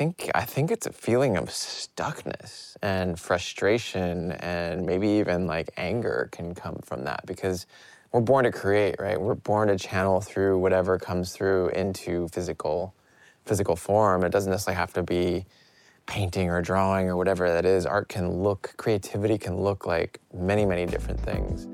[0.00, 6.30] think I think it's a feeling of stuckness and frustration and maybe even like anger
[6.32, 7.66] can come from that because
[8.10, 9.20] we're born to create, right?
[9.20, 12.94] We're born to channel through whatever comes through into physical
[13.44, 14.24] physical form.
[14.24, 15.44] It doesn't necessarily have to be
[16.06, 17.84] painting or drawing or whatever that is.
[17.84, 21.68] Art can look, creativity can look like many, many different things.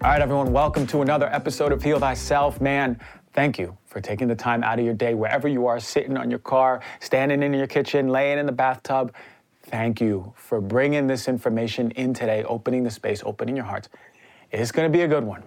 [0.00, 2.60] All right, everyone, welcome to another episode of Heal Thyself.
[2.60, 3.00] Man,
[3.32, 6.30] thank you for taking the time out of your day, wherever you are, sitting on
[6.30, 9.12] your car, standing in your kitchen, laying in the bathtub.
[9.64, 13.88] Thank you for bringing this information in today, opening the space, opening your hearts.
[14.52, 15.42] It's going to be a good one.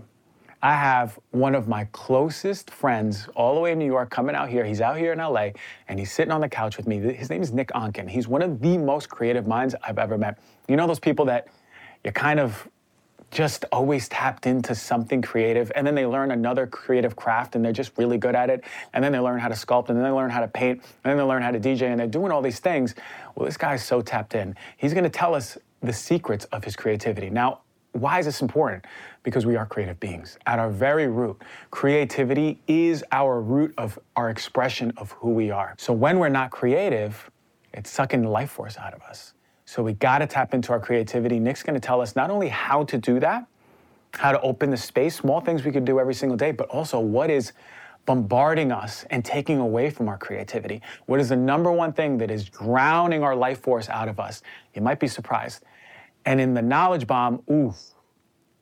[0.62, 4.50] I have one of my closest friends all the way in New York coming out
[4.50, 4.66] here.
[4.66, 5.52] He's out here in LA
[5.88, 7.00] and he's sitting on the couch with me.
[7.00, 8.10] His name is Nick Onken.
[8.10, 10.40] He's one of the most creative minds I've ever met.
[10.68, 11.48] You know those people that
[12.04, 12.68] you kind of
[13.32, 17.72] just always tapped into something creative and then they learn another creative craft and they're
[17.72, 18.64] just really good at it
[18.94, 21.12] and then they learn how to sculpt and then they learn how to paint and
[21.12, 22.94] then they learn how to DJ and they're doing all these things.
[23.36, 24.56] Well, this guy's so tapped in.
[24.78, 27.30] He's going to tell us the secrets of his creativity.
[27.30, 27.62] Now,
[27.94, 28.86] why is this important?
[29.24, 30.38] Because we are creative beings.
[30.46, 35.76] At our very root, creativity is our root of our expression of who we are.
[35.78, 37.30] So when we're not creative,
[37.74, 39.34] it's sucking the life force out of us.
[39.72, 41.40] So we got to tap into our creativity.
[41.40, 43.48] Nick's going to tell us not only how to do that,
[44.14, 47.00] how to open the space, small things we could do every single day, but also
[47.00, 47.54] what is
[48.06, 50.82] bombarding us and taking away from our creativity.
[51.06, 54.42] What is the number one thing that is drowning our life force out of us?
[54.76, 55.64] You might be surprised.
[56.26, 57.74] And in the knowledge bomb, ooh,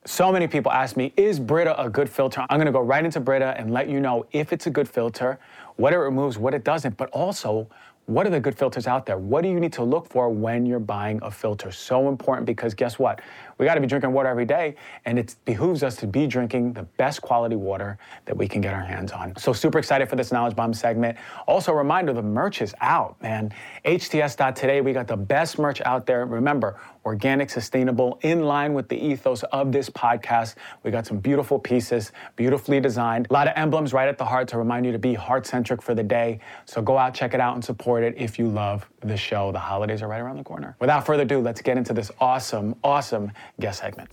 [0.04, 2.46] so many people ask me, is Brita a good filter?
[2.48, 5.40] I'm gonna go right into Brita and let you know if it's a good filter,
[5.74, 7.68] what it removes, what it doesn't, but also
[8.10, 9.18] what are the good filters out there?
[9.18, 11.70] What do you need to look for when you're buying a filter?
[11.70, 13.20] So important because guess what?
[13.56, 16.72] We got to be drinking water every day, and it behooves us to be drinking
[16.72, 19.36] the best quality water that we can get our hands on.
[19.36, 21.18] So, super excited for this Knowledge Bomb segment.
[21.46, 23.52] Also, a reminder the merch is out, man.
[23.84, 26.24] HTS.today, we got the best merch out there.
[26.24, 30.54] Remember, organic, sustainable, in line with the ethos of this podcast.
[30.82, 34.48] We got some beautiful pieces, beautifully designed, a lot of emblems right at the heart
[34.48, 36.40] to remind you to be heart centric for the day.
[36.66, 39.52] So, go out, check it out, and support it if you love the show.
[39.52, 40.76] The holidays are right around the corner.
[40.80, 44.10] Without further ado, let's get into this awesome, awesome guest segment.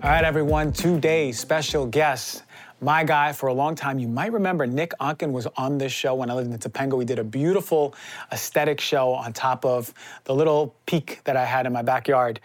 [0.00, 2.44] All right, everyone, today's special guest,
[2.80, 3.98] my guy for a long time.
[3.98, 6.96] You might remember Nick Onken was on this show when I lived in Topanga.
[6.96, 7.94] We did a beautiful
[8.32, 9.92] aesthetic show on top of
[10.24, 12.40] the little peak that I had in my backyard.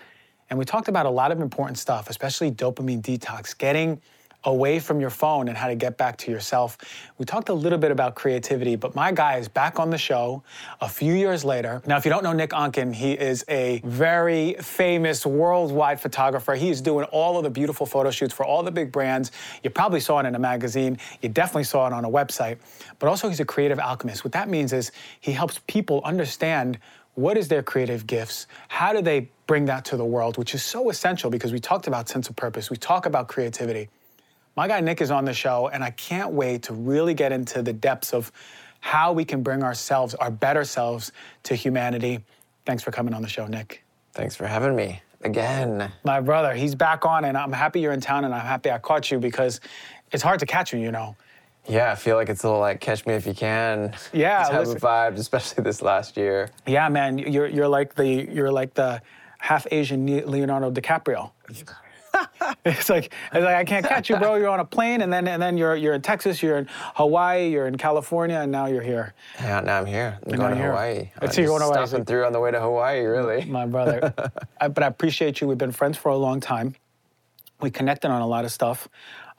[0.50, 4.02] And we talked about a lot of important stuff, especially dopamine detox, getting
[4.46, 6.78] away from your phone and how to get back to yourself.
[7.18, 10.44] We talked a little bit about creativity, but my guy is back on the show
[10.82, 11.82] a few years later.
[11.86, 16.56] Now, if you don't know Nick Onken, he is a very famous worldwide photographer.
[16.56, 19.32] He is doing all of the beautiful photo shoots for all the big brands.
[19.64, 22.58] You probably saw it in a magazine, you definitely saw it on a website,
[23.00, 24.24] but also he's a creative alchemist.
[24.24, 26.80] What that means is he helps people understand
[27.16, 30.64] what is their creative gifts how do they bring that to the world which is
[30.64, 33.88] so essential because we talked about sense of purpose we talk about creativity
[34.56, 37.62] my guy Nick is on the show, and I can't wait to really get into
[37.62, 38.32] the depths of
[38.80, 41.12] how we can bring ourselves, our better selves,
[41.44, 42.20] to humanity.
[42.66, 43.84] Thanks for coming on the show, Nick.
[44.14, 45.92] Thanks for having me again.
[46.04, 48.78] My brother, he's back on, and I'm happy you're in town, and I'm happy I
[48.78, 49.60] caught you because
[50.12, 51.16] it's hard to catch you, you know.
[51.68, 53.96] Yeah, I feel like it's a little like catch me if you can.
[54.12, 56.50] Yeah, type of vibe, especially this last year.
[56.68, 59.02] Yeah, man, you're you're like the you're like the
[59.38, 61.32] half Asian Leonardo DiCaprio.
[62.66, 64.36] it's like it's like I can't catch you, bro.
[64.36, 67.50] You're on a plane, and then and then you're you're in Texas, you're in Hawaii,
[67.50, 69.14] you're in California, and now you're here.
[69.40, 70.20] Yeah, now I'm here.
[70.26, 70.72] I'm going to here.
[70.72, 71.12] Hawaii.
[71.22, 71.88] It's you're going to Hawaii.
[71.88, 73.46] Stopping through on the way to Hawaii, really.
[73.46, 74.14] My brother.
[74.62, 75.48] I, but I appreciate you.
[75.48, 76.76] We've been friends for a long time.
[77.62, 78.90] We connected on a lot of stuff.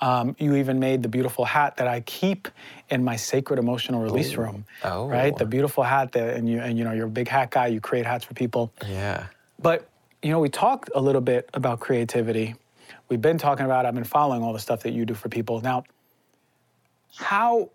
[0.00, 2.48] Um, you even made the beautiful hat that I keep
[2.90, 4.40] in my sacred emotional release Ooh.
[4.40, 4.64] room.
[4.82, 5.06] Oh.
[5.06, 7.68] Right, the beautiful hat that, and you and you know you're a big hat guy.
[7.68, 8.72] You create hats for people.
[8.86, 9.26] Yeah.
[9.60, 9.88] But
[10.22, 12.54] you know, we talked a little bit about creativity
[13.08, 13.86] we've been talking about.
[13.86, 15.60] I've been following all the stuff that you do for people.
[15.60, 15.84] Now,
[17.16, 17.70] how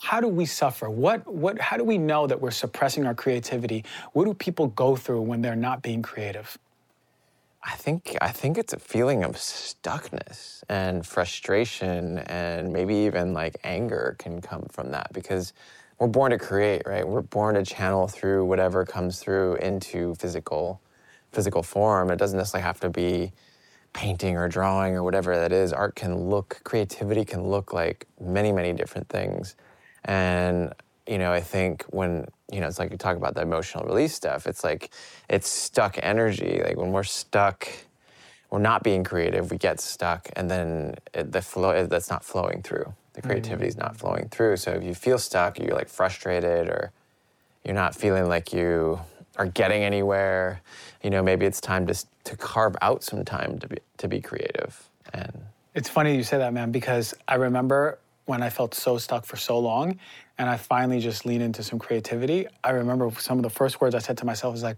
[0.00, 0.88] how do we suffer?
[0.88, 3.84] What what how do we know that we're suppressing our creativity?
[4.12, 6.58] What do people go through when they're not being creative?
[7.62, 13.56] I think I think it's a feeling of stuckness and frustration and maybe even like
[13.64, 15.52] anger can come from that because
[15.98, 17.06] we're born to create, right?
[17.06, 20.80] We're born to channel through whatever comes through into physical
[21.32, 22.10] physical form.
[22.10, 23.32] It doesn't necessarily have to be
[23.92, 28.52] painting or drawing or whatever that is, art can look, creativity can look like many,
[28.52, 29.56] many different things.
[30.04, 30.72] And
[31.08, 34.14] you know, I think when, you know, it's like you talk about the emotional release
[34.14, 34.90] stuff, it's like
[35.28, 36.60] it's stuck energy.
[36.62, 37.66] Like when we're stuck,
[38.50, 42.62] we're not being creative, we get stuck, and then it, the flow that's not flowing
[42.62, 42.92] through.
[43.14, 43.30] The mm-hmm.
[43.30, 44.58] creativity is not flowing through.
[44.58, 46.92] So if you feel stuck, you're like frustrated, or
[47.64, 49.00] you're not feeling like you
[49.36, 50.60] are getting anywhere,
[51.02, 54.20] you know, maybe it's time to to carve out some time to be to be
[54.20, 54.88] creative.
[55.12, 55.32] And
[55.74, 59.36] it's funny you say that, man, because I remember when I felt so stuck for
[59.36, 59.98] so long,
[60.36, 62.46] and I finally just leaned into some creativity.
[62.62, 64.76] I remember some of the first words I said to myself was like,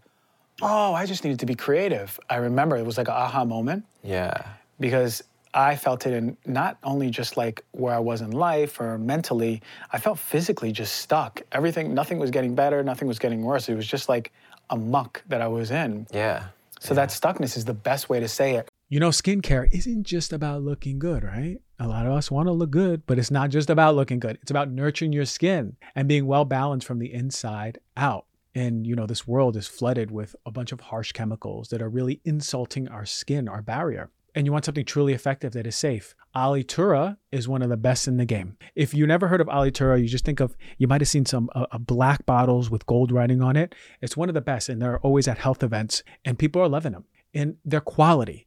[0.62, 3.84] "Oh, I just needed to be creative." I remember it was like an aha moment.
[4.02, 4.46] Yeah.
[4.78, 5.22] Because
[5.52, 9.62] I felt it in not only just like where I was in life or mentally,
[9.92, 11.42] I felt physically just stuck.
[11.50, 13.68] Everything, nothing was getting better, nothing was getting worse.
[13.68, 14.32] It was just like
[14.70, 16.06] a muck that I was in.
[16.12, 16.46] Yeah.
[16.80, 17.06] So yeah.
[17.06, 18.68] that stuckness is the best way to say it.
[18.88, 21.58] You know, skincare isn't just about looking good, right?
[21.78, 24.38] A lot of us want to look good, but it's not just about looking good.
[24.42, 28.26] It's about nurturing your skin and being well balanced from the inside out.
[28.54, 31.88] And, you know, this world is flooded with a bunch of harsh chemicals that are
[31.88, 36.14] really insulting our skin, our barrier and you want something truly effective that is safe,
[36.34, 38.56] Alitura is one of the best in the game.
[38.74, 41.50] If you never heard of Alitura, you just think of you might have seen some
[41.54, 43.74] uh, uh, black bottles with gold writing on it.
[44.00, 46.92] It's one of the best, and they're always at health events, and people are loving
[46.92, 47.04] them.
[47.32, 48.46] And their quality.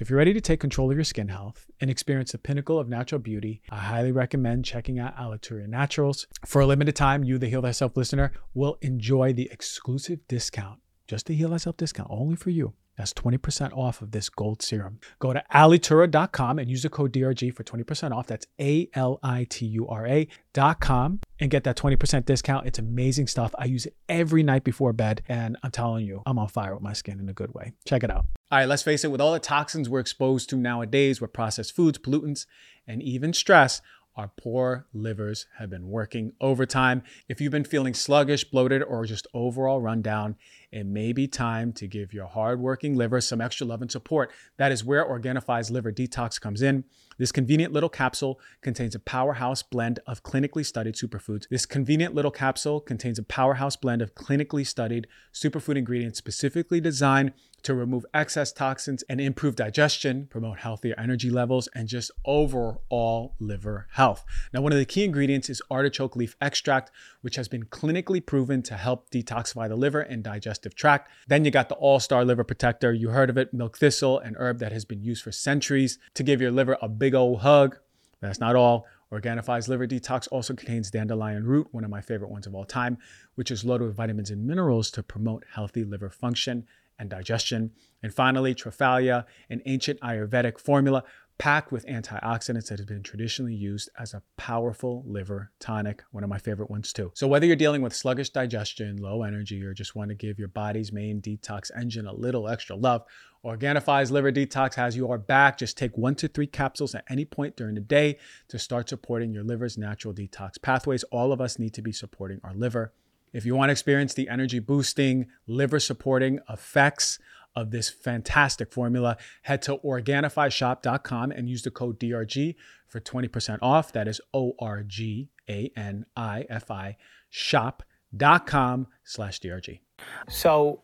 [0.00, 2.78] So, if you're ready to take control of your skin health and experience the pinnacle
[2.78, 6.26] of natural beauty, I highly recommend checking out Alitura Naturals.
[6.46, 11.26] For a limited time, you, the Heal Thyself listener, will enjoy the exclusive discount, just
[11.26, 12.72] the Heal Thyself discount, only for you.
[12.96, 15.00] That's 20% off of this gold serum.
[15.18, 18.26] Go to alitura.com and use the code DRG for 20% off.
[18.26, 22.66] That's A L I T U R A.com and get that 20% discount.
[22.66, 23.54] It's amazing stuff.
[23.58, 26.82] I use it every night before bed, and I'm telling you, I'm on fire with
[26.82, 27.74] my skin in a good way.
[27.84, 28.24] Check it out.
[28.52, 31.76] All right, let's face it, with all the toxins we're exposed to nowadays with processed
[31.76, 32.46] foods, pollutants,
[32.84, 33.80] and even stress,
[34.16, 37.04] our poor livers have been working overtime.
[37.28, 40.34] If you've been feeling sluggish, bloated, or just overall run down,
[40.72, 44.30] it may be time to give your hardworking liver some extra love and support.
[44.56, 46.84] That is where Organifi's Liver Detox comes in.
[47.18, 51.48] This convenient little capsule contains a powerhouse blend of clinically studied superfoods.
[51.48, 57.32] This convenient little capsule contains a powerhouse blend of clinically studied superfood ingredients specifically designed
[57.62, 63.86] to remove excess toxins and improve digestion, promote healthier energy levels, and just overall liver
[63.92, 64.24] health.
[64.52, 66.90] Now, one of the key ingredients is artichoke leaf extract,
[67.20, 70.24] which has been clinically proven to help detoxify the liver and
[70.60, 71.10] digestive tract.
[71.28, 72.92] Then you got the All Star Liver Protector.
[72.92, 76.22] You heard of it, milk thistle, an herb that has been used for centuries to
[76.22, 77.78] give your liver a big old hug.
[78.20, 78.86] That's not all.
[79.10, 82.98] Organifi's Liver Detox also contains dandelion root, one of my favorite ones of all time,
[83.34, 86.64] which is loaded with vitamins and minerals to promote healthy liver function
[86.96, 87.72] and digestion.
[88.02, 91.02] And finally, Triphala, an ancient Ayurvedic formula
[91.40, 96.28] packed with antioxidants that has been traditionally used as a powerful liver tonic, one of
[96.28, 97.10] my favorite ones too.
[97.14, 100.48] So whether you're dealing with sluggish digestion, low energy, or just want to give your
[100.48, 103.06] body's main detox engine a little extra love,
[103.42, 105.56] Organifi's Liver Detox has your back.
[105.56, 109.32] Just take one to three capsules at any point during the day to start supporting
[109.32, 111.04] your liver's natural detox pathways.
[111.04, 112.92] All of us need to be supporting our liver.
[113.32, 117.18] If you want to experience the energy boosting, liver supporting effects
[117.60, 122.56] of this fantastic formula, head to organifishop.com and use the code DRG
[122.88, 123.92] for 20% off.
[123.92, 126.96] That is O R G A N I F I
[127.28, 129.80] shop.com slash DRG.
[130.28, 130.80] So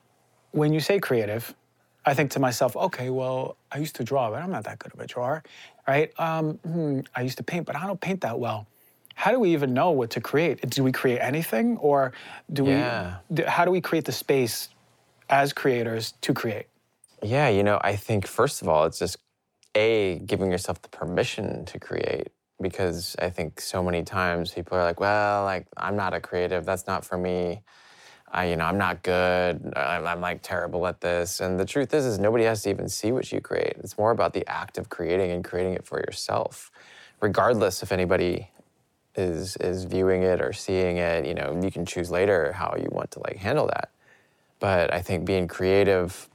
[0.52, 1.54] when you say creative,
[2.04, 4.95] I think to myself, okay, well, I used to draw, but I'm not that good
[4.95, 5.42] of a drawer,
[5.88, 6.12] right?
[6.21, 8.68] Um, hmm, I used to paint, but I don't paint that well
[9.16, 10.68] how do we even know what to create?
[10.68, 12.12] Do we create anything, or
[12.52, 13.16] do yeah.
[13.30, 13.45] we?
[13.45, 14.68] How do we create the space
[15.28, 16.66] as creators to create?
[17.23, 19.16] Yeah, you know, I think first of all, it's just
[19.75, 22.28] a giving yourself the permission to create
[22.61, 26.64] because I think so many times people are like, well, like I'm not a creative.
[26.64, 27.62] That's not for me.
[28.30, 29.73] I, you know, I'm not good.
[29.76, 31.40] I'm, I'm, like terrible at this.
[31.40, 33.76] And the truth is, is nobody has to even see what you create.
[33.78, 36.73] It's more about the act of creating and creating it for yourself,
[37.21, 38.50] regardless if anybody
[39.16, 42.88] is is viewing it or seeing it you know you can choose later how you
[42.92, 43.90] want to like handle that
[44.60, 46.28] but i think being creative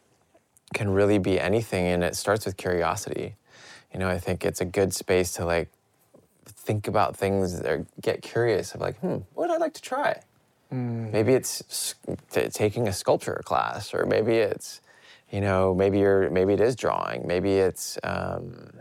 [0.73, 3.35] can really be anything and it starts with curiosity
[3.93, 5.69] You know, I think it's a good space to like
[6.45, 10.21] think about things or get curious of like, hmm, what would I like to try?
[11.11, 11.95] Maybe it's
[12.31, 14.79] t- taking a sculpture class, or maybe it's,
[15.29, 18.71] you know, maybe you're maybe it is drawing, maybe it's um,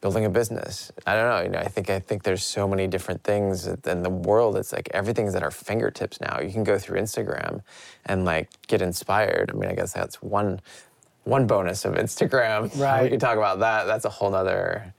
[0.00, 0.90] building a business.
[1.06, 1.42] I don't know.
[1.42, 4.56] You know, I think I think there's so many different things in the world.
[4.56, 6.40] It's like everything's at our fingertips now.
[6.40, 7.62] You can go through Instagram
[8.06, 9.50] and like get inspired.
[9.50, 10.60] I mean, I guess that's one
[11.24, 12.74] one bonus of Instagram.
[12.80, 13.04] Right.
[13.04, 13.84] We could talk about that.
[13.84, 14.94] That's a whole nother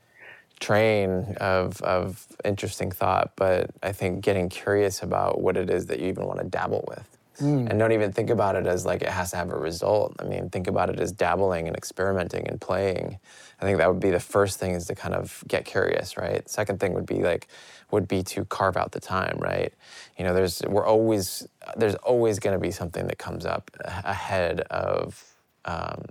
[0.60, 3.32] train of of interesting thought.
[3.36, 6.86] But I think getting curious about what it is that you even want to dabble
[6.88, 7.18] with.
[7.40, 7.68] Hmm.
[7.68, 10.16] And don't even think about it as like it has to have a result.
[10.20, 13.18] I mean, think about it as dabbling and experimenting and playing.
[13.62, 16.48] I think that would be the first thing is to kind of get curious, right?
[16.50, 17.48] Second thing would be like
[17.92, 19.72] would be to carve out the time, right?
[20.18, 24.62] You know, there's we're always there's always going to be something that comes up ahead
[24.62, 25.24] of
[25.66, 26.06] um,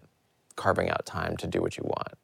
[0.54, 2.14] carving out time to do what you want.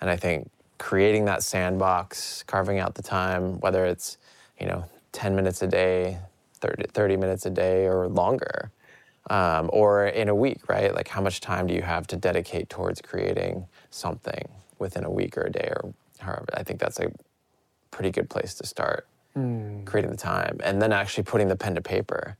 [0.00, 4.18] And I think creating that sandbox, carving out the time, whether it's,
[4.58, 6.18] you know, 10 minutes a day,
[6.54, 8.72] 30, 30 minutes a day or longer,
[9.30, 10.92] um, or in a week, right?
[10.92, 14.48] Like how much time do you have to dedicate towards creating something
[14.84, 16.46] within a week or a day or however?
[16.54, 17.10] I think that's a
[17.90, 19.84] pretty good place to start hmm.
[19.84, 22.36] creating the time and then actually putting the pen to paper.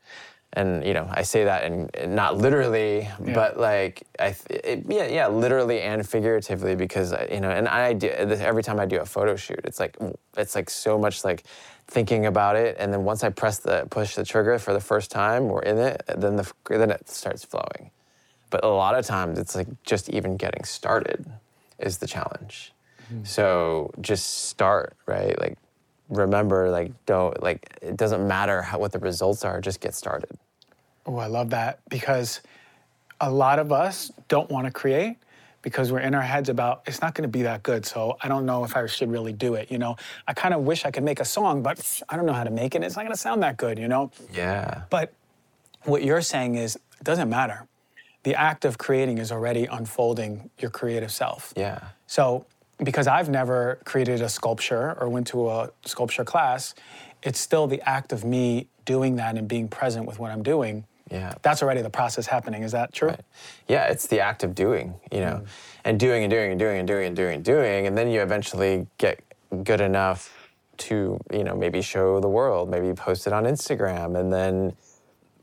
[0.56, 4.84] And you know i say that in, in not literally but like i th- it,
[4.88, 8.78] yeah yeah literally and figuratively because uh, you know and i do this every time
[8.78, 9.96] i do a photo shoot it's like
[10.36, 11.42] it's like so much like
[11.86, 12.76] thinking about it.
[12.78, 15.78] And then once i press the push the trigger for the first time we're in
[15.78, 17.90] it then the then it starts flowing.
[18.50, 21.26] But a lot of times it's like just even getting started
[21.78, 22.72] is the challenge
[23.04, 23.24] mm-hmm.
[23.24, 25.58] so just start right like
[26.08, 30.38] remember like don't like it doesn't matter how, what the results are just get started
[31.06, 32.40] Oh, I love that because
[33.20, 35.16] a lot of us don't want to create
[35.62, 37.86] because we're in our heads about it's not going to be that good.
[37.86, 39.70] So I don't know if I should really do it.
[39.70, 42.32] You know, I kind of wish I could make a song, but I don't know
[42.32, 42.82] how to make it.
[42.82, 43.78] It's not going to sound that good.
[43.78, 45.12] You know, yeah but
[45.82, 47.66] what you're saying is it doesn't matter.
[48.24, 51.52] The act of creating is already unfolding your creative self.
[51.56, 52.46] yeah So,
[52.82, 56.74] because I've never created a sculpture or went to a sculpture class,
[57.22, 60.84] it's still the act of me doing that and being present with what I'm doing.
[61.10, 61.34] Yeah.
[61.42, 62.62] That's already the process happening.
[62.62, 63.10] Is that true?
[63.10, 63.20] Right.
[63.68, 65.46] Yeah, it's the act of doing, you know, mm.
[65.84, 68.20] and doing and doing and doing and doing and doing and doing, and then you
[68.22, 69.20] eventually get
[69.62, 74.32] good enough to, you know, maybe show the world, maybe post it on Instagram, and
[74.32, 74.74] then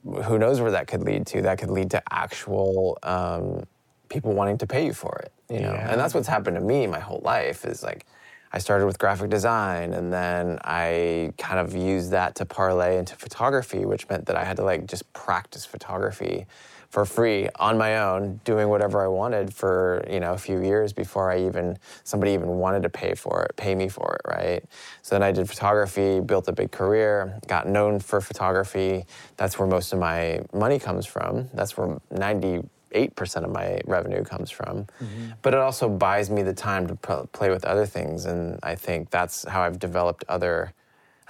[0.03, 1.41] who knows where that could lead to?
[1.43, 3.63] That could lead to actual um,
[4.10, 5.91] people wanting to pay you for it, you know, Yeah.
[5.91, 7.65] and that's what's happened to me my whole life.
[7.65, 8.05] Is like.
[8.53, 13.15] I started with graphic design and then I kind of used that to parlay into
[13.15, 16.48] photography, which meant that I had to like just practice photography
[16.92, 20.92] for free on my own, doing whatever I wanted for, you know, a few years
[20.92, 24.64] before I even somebody even wanted to pay for it, pay me for it, right?
[25.02, 29.06] So then I did photography, built a big career, got known for photography.
[29.38, 31.50] That's where most of my money comes from.
[31.54, 32.62] That's where 90
[32.94, 34.86] 8% of my revenue comes from.
[35.02, 35.30] Mm-hmm.
[35.42, 38.26] But it also buys me the time to p- play with other things.
[38.26, 40.74] And I think that's how I've developed other.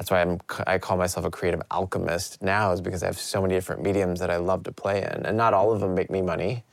[0.01, 3.39] That's why I'm, I call myself a creative alchemist now, is because I have so
[3.39, 5.27] many different mediums that I love to play in.
[5.27, 6.63] And not all of them make me money.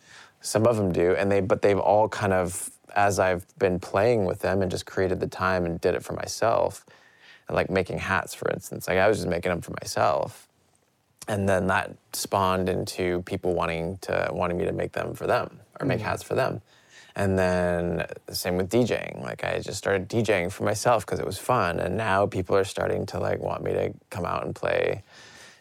[0.40, 1.14] Some of them do.
[1.14, 4.86] And they, but they've all kind of, as I've been playing with them and just
[4.86, 6.86] created the time and did it for myself,
[7.48, 10.48] and like making hats, for instance, like I was just making them for myself
[11.28, 15.60] and then that spawned into people wanting to wanting me to make them for them
[15.78, 16.06] or make hmm.
[16.06, 16.62] hats for them
[17.18, 21.26] and then the same with DJing like I just started DJing for myself because it
[21.26, 24.54] was fun and now people are starting to like want me to come out and
[24.54, 25.02] play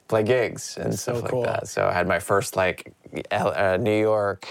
[0.08, 1.44] play gigs and That's stuff so like cool.
[1.44, 2.94] that so I had my first like
[3.32, 4.48] L- uh, New York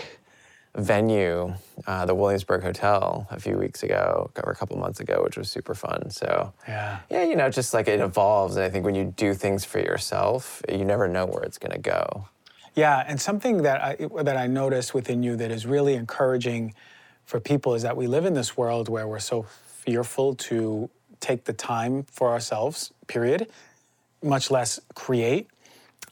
[0.74, 1.54] venue
[1.86, 5.48] uh, the Williamsburg Hotel a few weeks ago or a couple months ago which was
[5.50, 6.98] super fun so Yeah.
[7.08, 8.56] yeah, you know, just like it evolves.
[8.56, 11.72] And I think when you do things for yourself, you never know where it's going
[11.72, 12.26] to go.
[12.74, 13.96] Yeah, and something that I
[14.28, 16.74] that I noticed within you that is really encouraging
[17.26, 20.88] for people is that we live in this world where we're so fearful to
[21.20, 22.92] take the time for ourselves.
[23.08, 23.48] Period.
[24.22, 25.48] Much less create,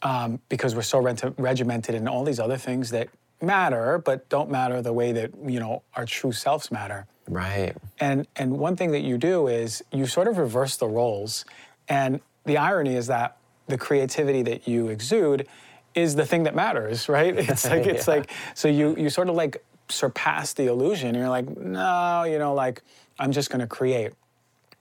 [0.03, 3.09] um, because we're so rent- regimented in all these other things that
[3.41, 7.07] matter, but don't matter the way that you know our true selves matter.
[7.29, 7.75] Right.
[8.01, 11.45] And and one thing that you do is you sort of reverse the roles.
[11.89, 15.47] And the irony is that the creativity that you exude
[15.95, 17.35] is the thing that matters, right?
[17.51, 18.15] It's like it's Yeah.
[18.15, 21.15] like so you you sort of like surpass the illusion.
[21.15, 22.83] You're like, no, you know, like
[23.19, 24.13] I'm just gonna create.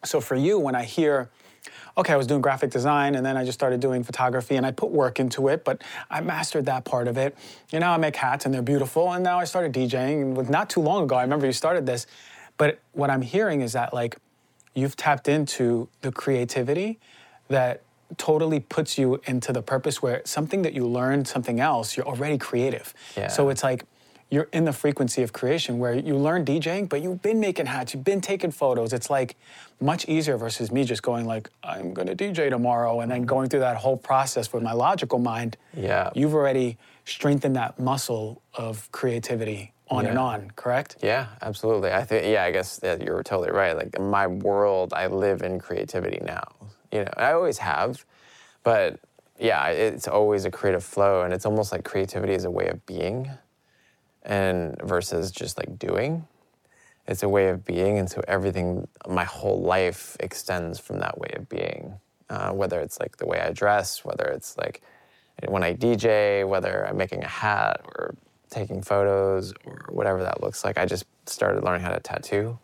[0.03, 1.29] So for you, when I hear,
[1.98, 4.72] okay, I was doing graphic design and then I just started doing photography and I
[4.72, 7.38] put work into it, but I mastered that part of it.
[7.72, 9.12] You know, I make hats and they're beautiful.
[9.13, 10.22] And now I started DJing.
[10.22, 12.05] And with- not too long ago, I remember you started this.
[12.58, 14.17] But what I'm hearing is that like
[14.75, 17.00] you've tapped into the creativity
[17.48, 17.82] that
[18.17, 22.38] totally puts you into the purpose where something that you learned something else you're already
[22.38, 23.27] creative Yeah.
[23.27, 23.86] so it's like
[24.34, 27.94] you're in the frequency of creation where you learn DJing, but you've been making hats,
[27.94, 28.92] you've been taking photos.
[28.92, 29.36] It's like
[29.80, 33.28] much easier versus me just going like, I'm gonna DJ tomorrow, and then mm-hmm.
[33.28, 35.56] going through that whole process with my logical mind.
[35.78, 36.10] Yeah.
[36.16, 40.98] You've already strengthened that muscle of creativity on and on, correct?
[41.04, 41.92] Yeah, absolutely.
[41.92, 43.78] I think yeah, I guess that you're totally right.
[43.78, 46.48] Like in my world, I live in creativity now.
[46.92, 48.04] You know, I always have,
[48.63, 49.00] but
[49.38, 52.84] yeah, it's always a creative flow, and it's almost like creativity is a way of
[52.88, 53.30] being,
[54.24, 56.27] and versus just like doing.
[57.08, 61.32] It's a way of being, and so everything, my whole life extends from that way
[61.36, 62.00] of being.
[62.30, 64.82] Uh, whether it's like the way I dress, whether it's like
[65.48, 68.15] when I DJ, whether I'm making a hat or
[68.50, 70.77] taking photos or whatever that looks like.
[70.77, 72.58] I just started learning how to tattoo.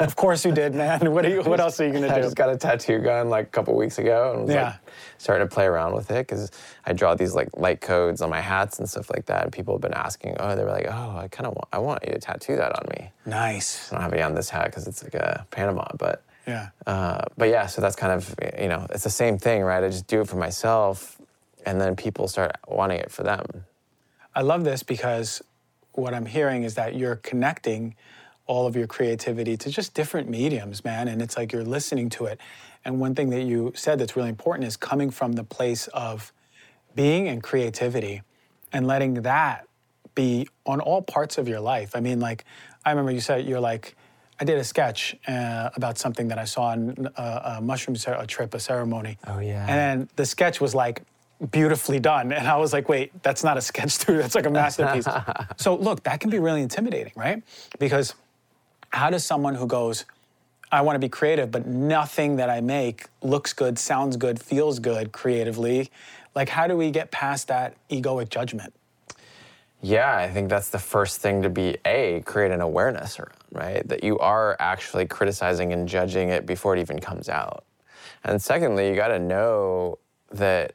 [0.00, 1.12] Of course you did, man.
[1.12, 1.42] What are you?
[1.42, 2.14] What else are you gonna do?
[2.14, 4.64] I just got a tattoo gun like a couple weeks ago and was Yeah.
[4.64, 4.74] like
[5.18, 6.50] starting to play around with it because
[6.84, 9.44] I draw these like light codes on my hats and stuff like that.
[9.44, 11.78] And people have been asking, oh, they were like, oh, I kind of want, I
[11.78, 13.10] want you to tattoo that on me.
[13.24, 13.92] nice.
[13.92, 16.68] I don't have it on this hat because it's like a Panama, but Yeah.
[16.86, 19.84] uh, but yeah, so that's kind of you know it's the same thing, right?
[19.84, 21.20] I just do it for myself,
[21.64, 23.44] and then people start wanting it for them.
[24.34, 25.42] I love this because
[25.92, 27.94] what I'm hearing is that you're connecting
[28.48, 31.06] all of your creativity to just different mediums, man.
[31.06, 32.40] And it's like you're listening to it.
[32.84, 36.32] And one thing that you said that's really important is coming from the place of
[36.96, 38.22] being and creativity
[38.72, 39.66] and letting that
[40.14, 41.94] be on all parts of your life.
[41.94, 42.44] I mean, like,
[42.84, 43.94] I remember you said you're like,
[44.40, 48.16] I did a sketch uh, about something that I saw on uh, a mushroom cer-
[48.18, 49.18] a trip, a ceremony.
[49.26, 49.66] Oh, yeah.
[49.68, 51.02] And then the sketch was like
[51.50, 54.20] beautifully done, and I was like, wait, that's not a sketch, dude.
[54.20, 55.06] That's like a masterpiece.
[55.56, 57.42] so look, that can be really intimidating, right?
[57.78, 58.14] Because
[58.90, 60.04] how does someone who goes,
[60.70, 64.78] I want to be creative, but nothing that I make looks good, sounds good, feels
[64.78, 65.90] good creatively.
[66.34, 68.74] Like, how do we get past that egoic judgment?
[69.80, 73.86] Yeah, I think that's the first thing to be a create an awareness around, right?
[73.88, 77.64] That you are actually criticizing and judging it before it even comes out.
[78.24, 79.98] And secondly, you got to know
[80.32, 80.74] that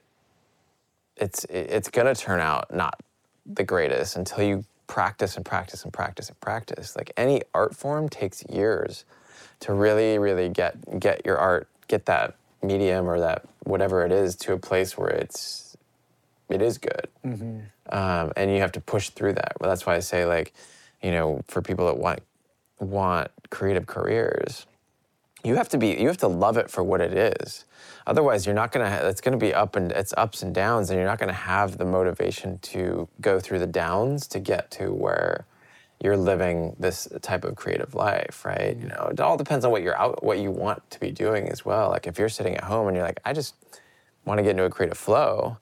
[1.17, 2.99] it's it's going to turn out not
[3.45, 6.95] the greatest until you practice and practice and practice and practice.
[6.95, 9.05] Like any art form takes years
[9.61, 14.35] to really really get get your art, get that medium or that whatever it is
[14.37, 15.77] to a place where it's
[16.49, 17.07] it is good
[17.89, 19.53] um, and you have to push through that.
[19.59, 20.53] Well, that's why I say like,
[21.01, 22.19] you know, for people that want
[22.79, 24.65] want creative careers,
[25.43, 27.65] you have to be you have to love it for what it is.
[28.05, 28.89] Otherwise, you're not gonna.
[28.89, 31.77] Ha- it's gonna be up and it's ups and downs, and you're not gonna have
[31.77, 35.45] the motivation to go through the downs to get to where
[36.03, 38.75] you're living this type of creative life, right?
[38.77, 38.97] You mm.
[38.97, 41.63] know, it all depends on what you're out, what you want to be doing as
[41.63, 41.89] well.
[41.89, 43.55] Like if you're sitting at home and you're like, I just
[44.25, 45.57] want to get into a creative flow,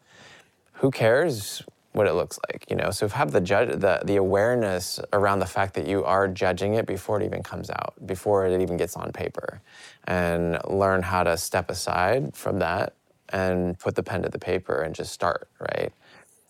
[0.74, 1.62] who cares
[1.94, 2.92] what it looks like you know?
[2.92, 6.86] So have the judge the, the awareness around the fact that you are judging it
[6.86, 9.62] before it even comes out before it even gets on paper
[10.06, 12.94] and learn how to step aside from that
[13.30, 15.92] and put the pen to the paper and just start right?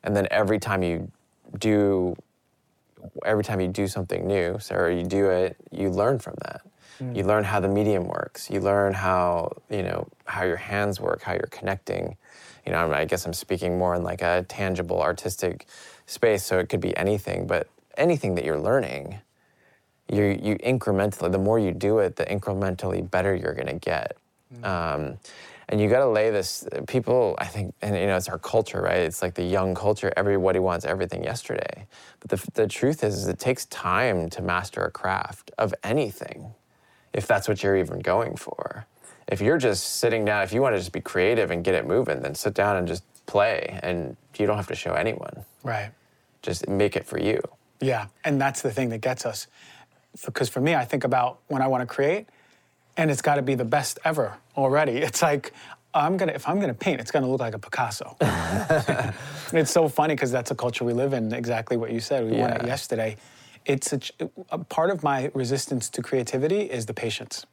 [0.04, 1.12] And then every time you
[1.58, 2.16] do
[3.26, 6.62] every time you do something new so or you do it you learn from that.
[7.00, 7.16] Hmm.
[7.16, 8.50] You learn how the medium works.
[8.50, 12.16] You learn how you know how your hands work how you're connecting
[12.66, 15.68] you know i guess i'm speaking more in like a tangible artistic
[16.06, 19.20] space so it could be anything but anything that you're learning
[20.12, 24.18] you you incrementally the more you do it the incrementally better you're going to get
[24.64, 25.18] um,
[25.70, 28.82] and you got to lay this people i think and you know it's our culture
[28.82, 28.98] right?
[29.00, 31.88] It's like the young culture everybody wants everything yesterday.
[32.20, 36.54] But the, the truth is, is it takes time to master a craft of anything
[37.14, 38.86] if that's what you're even going for
[39.28, 41.86] if you're just sitting down if you want to just be creative and get it
[41.86, 45.92] moving then sit down and just play and you don't have to show anyone Right.
[46.42, 47.40] just make it for you
[47.82, 49.48] Yeah, and that's the thing that gets us.
[50.26, 52.28] Because for me, I think about when I want to create,
[52.98, 54.98] and it's got to be the best ever already.
[55.08, 55.54] It's like
[55.94, 58.18] I'm gonna if I'm gonna paint, it's gonna look like a Picasso.
[59.54, 61.34] it's so funny because that's a culture we live in.
[61.34, 62.26] Exactly what you said.
[62.30, 63.18] We won it yesterday.
[63.66, 64.00] It's a,
[64.50, 67.46] a part of my resistance to creativity is the patience,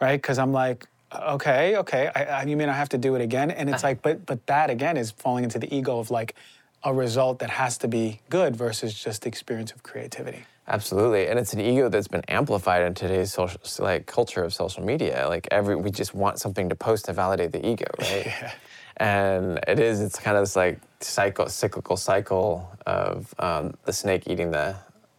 [0.00, 0.16] right?
[0.20, 3.50] Because I'm like, okay, okay, I, I, you mean I have to do it again?
[3.50, 6.34] And it's like, but but that again is falling into the ego of like
[6.82, 10.44] a result that has to be good versus just the experience of creativity.
[10.66, 14.82] Absolutely, and it's an ego that's been amplified in today's social like culture of social
[14.84, 15.26] media.
[15.28, 18.26] Like every, we just want something to post to validate the ego, right?
[18.26, 18.52] yeah.
[18.96, 20.00] And it is.
[20.00, 24.76] It's kind of this like cycle, cyclical cycle of um, the snake eating the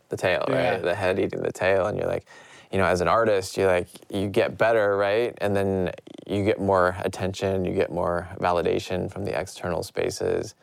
[0.10, 0.72] the tail, Yeah.
[0.72, 0.82] right?
[0.82, 2.26] The head eating the tail, and you're like,
[2.72, 5.34] you know, as an artist, you like you get better, right?
[5.40, 5.92] And then
[6.28, 10.56] you get more attention, you get more validation from the external spaces,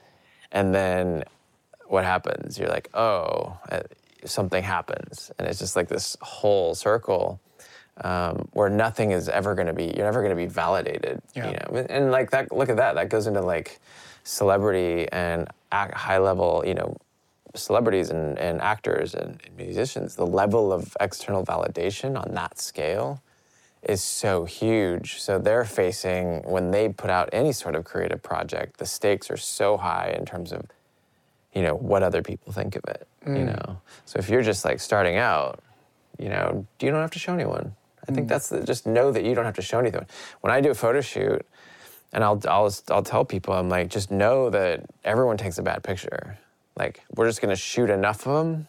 [0.51, 1.25] and then
[1.87, 2.59] what happens?
[2.59, 3.81] You're like, oh, uh,
[4.25, 7.41] something happens, and it's just like this whole circle
[8.01, 9.93] um, where nothing is ever going to be.
[9.97, 11.21] You're never going to be validated.
[11.35, 11.47] Yeah.
[11.47, 12.53] You know, and like that.
[12.53, 12.95] Look at that.
[12.95, 13.81] That goes into like
[14.25, 16.63] celebrity and high level.
[16.67, 16.97] You know,
[17.55, 20.17] celebrities and, and actors and, and musicians.
[20.17, 23.23] The level of external validation on that scale
[23.83, 25.21] is so huge.
[25.21, 29.37] So they're facing when they put out any sort of creative project, the stakes are
[29.37, 30.67] so high in terms of,
[31.53, 33.07] you know, what other people think of it.
[33.27, 33.47] You mm.
[33.47, 35.61] know, so if you're just like starting out,
[36.19, 37.75] you know, you don't have to show anyone.
[38.09, 38.31] I think mm.
[38.31, 40.07] that's the, just know that you don't have to show anything.
[40.41, 41.45] When I do a photo shoot,
[42.13, 45.83] and I'll, I'll I'll tell people I'm like just know that everyone takes a bad
[45.83, 46.39] picture.
[46.77, 48.69] Like we're just gonna shoot enough of them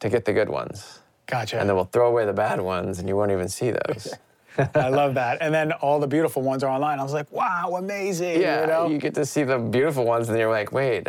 [0.00, 1.58] to get the good ones, Gotcha.
[1.60, 4.14] and then we'll throw away the bad ones, and you won't even see those.
[4.74, 5.38] I love that.
[5.40, 6.98] And then all the beautiful ones are online.
[6.98, 8.40] I was like, wow, amazing.
[8.40, 8.88] yeah, You know?
[8.88, 11.06] you get to see the beautiful ones, and you're like, wait,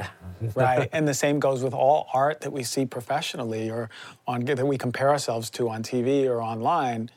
[0.56, 0.90] right.
[0.94, 3.90] And the same goes with all art that we see professionally or
[4.28, 7.10] on that we compare ourselves to on TV or online.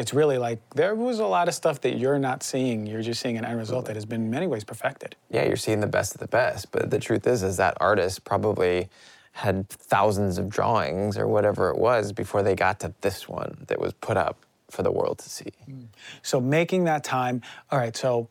[0.00, 2.86] It's really like there was a lot of stuff that you're not seeing.
[2.86, 5.14] You're just seeing an end result that has been in many ways perfected.
[5.28, 6.72] yeah, you're seeing the best of the best.
[6.72, 8.88] But the truth is, is that artist probably
[9.32, 13.78] had thousands of drawings or whatever it was before they got to this one that
[13.78, 14.38] was put up
[14.70, 15.52] for the world to see.
[15.68, 15.88] Mm.
[16.22, 17.42] So making that time.
[17.70, 17.94] All right.
[17.94, 18.28] So,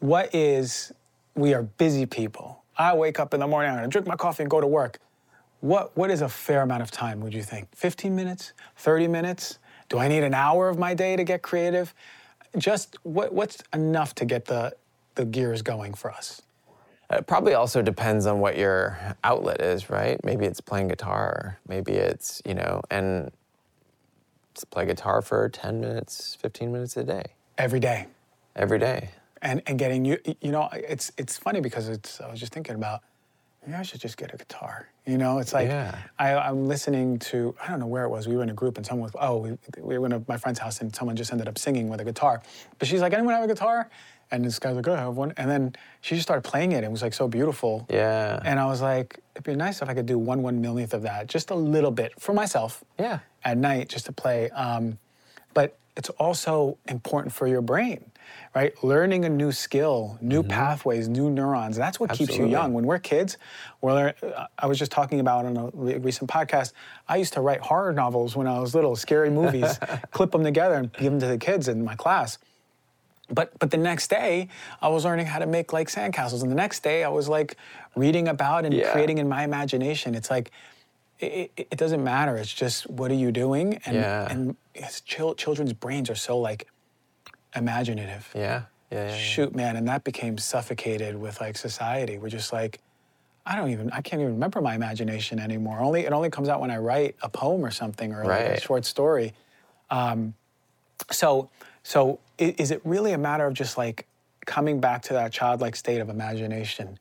[0.00, 0.92] what is?
[1.34, 2.64] We are busy people.
[2.76, 3.70] I wake up in the morning.
[3.70, 4.98] I'm gonna drink my coffee and go to work.
[5.60, 7.20] What What is a fair amount of time?
[7.20, 7.68] Would you think?
[7.74, 8.52] 15 minutes?
[8.76, 9.58] 30 minutes?
[9.88, 11.94] Do I need an hour of my day to get creative?
[12.56, 14.74] Just what What's enough to get the
[15.14, 16.42] the gears going for us?
[17.10, 20.22] It probably also depends on what your outlet is, right?
[20.24, 23.30] Maybe it's playing guitar, maybe it's, you know, and
[24.70, 27.22] play guitar for 10 minutes, 15 minutes a day,
[27.56, 28.08] Every day.
[28.56, 29.10] every day.
[29.40, 32.74] and and getting you you know it's it's funny because it's I was just thinking
[32.74, 33.00] about
[33.68, 35.94] maybe I should just get a guitar you know it's like Yeah.
[36.18, 38.76] I, I'm listening to I don't know where it was we were in a group
[38.78, 41.48] and someone was oh we, we went to my friend's house and someone just ended
[41.48, 42.42] up singing with a guitar
[42.78, 43.88] but she's like anyone have a guitar
[44.30, 46.76] and this guy's like oh, I have one and then she just started playing it
[46.76, 48.40] and it was like so beautiful Yeah.
[48.44, 51.02] and I was like it'd be nice if I could do one one millionth of
[51.02, 53.18] that just a little bit for myself Yeah.
[53.44, 54.48] at night just to play.
[54.50, 54.98] Um,
[55.54, 58.04] but it's also important for your brain,
[58.54, 58.72] right?
[58.82, 61.76] Learning a new skill, new pathways, new neurons.
[61.76, 62.50] That's what keeps you Mm-hmm.
[62.52, 62.72] Young.
[62.72, 63.36] When we're kids,
[63.80, 66.72] we're, uh, I was just talking about on a recent podcast,
[67.08, 69.78] I used to write horror novels when I was little, scary movies,
[70.10, 72.38] clip them together and give them to the kids in my class.
[73.30, 74.48] But but the next day,
[74.80, 77.56] I was learning how to make like sandcastles, and the next day, I was like
[77.94, 78.90] reading about and Yeah.
[78.90, 80.14] creating in my imagination.
[80.14, 80.50] It's like
[81.20, 82.38] it, it, it doesn't matter.
[82.38, 83.82] It's just what are you doing?
[83.84, 84.28] And Yeah.
[84.30, 86.68] and it's chil- children's brains are so like
[87.54, 88.30] imaginative.
[88.34, 88.62] Yeah.
[88.90, 88.98] Yeah.
[88.98, 89.16] yeah, yeah.
[89.16, 92.18] Shoot, man, and that became suffocated with like society.
[92.18, 92.80] We're just like,
[93.44, 95.80] I don't even, I can't even remember my imagination anymore.
[95.80, 98.60] Only it only comes out when I write a poem or something or like a
[98.60, 99.32] short story.
[99.90, 100.34] Um,
[101.10, 101.48] so,
[101.82, 104.06] so is it really a matter of just like
[104.46, 106.98] coming back to that childlike state of imagination?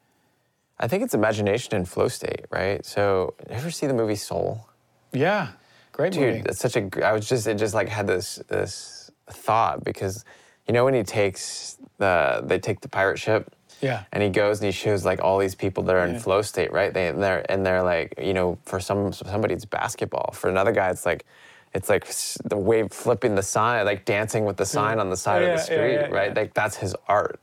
[0.79, 2.85] I think it's imagination and flow state, right?
[2.85, 4.69] So, ever see the movie Soul?
[5.11, 5.49] Yeah,
[5.91, 6.37] great Dude, movie.
[6.37, 7.05] Dude, it's such a.
[7.05, 7.47] I was just.
[7.47, 8.96] It just like had this this
[9.29, 10.25] thought because,
[10.67, 13.53] you know, when he takes the they take the pirate ship.
[13.81, 14.05] Yeah.
[14.11, 16.19] And he goes and he shows like all these people that are in Yeah.
[16.19, 16.91] flow state, right?
[16.93, 20.31] They they're and they're like, you know, for some somebody it's basketball.
[20.33, 21.25] For another guy, it's like.
[21.73, 22.07] It's like
[22.45, 25.51] the wave flipping the sign, like dancing with the sign on the side Yeah, of
[25.51, 26.31] the yeah, street, yeah, right?
[26.33, 26.39] yeah.
[26.41, 27.39] Like that's his art.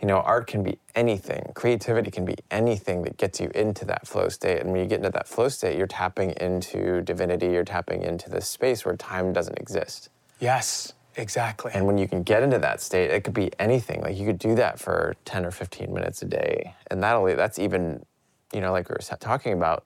[0.00, 1.52] You know, art can be anything.
[1.54, 4.60] Creativity can be anything that gets you into that flow state.
[4.62, 7.48] And when you get into that flow state, you're tapping into divinity.
[7.48, 10.08] You're tapping into this space where time doesn't exist.
[10.40, 11.72] yes, exactly.
[11.74, 14.00] And when you can get into that state, it could be anything.
[14.02, 16.74] Like you could do that for 10 or 15 minutes a day.
[16.90, 18.04] And that'll that's even,
[18.52, 19.84] you know, like we were talking about,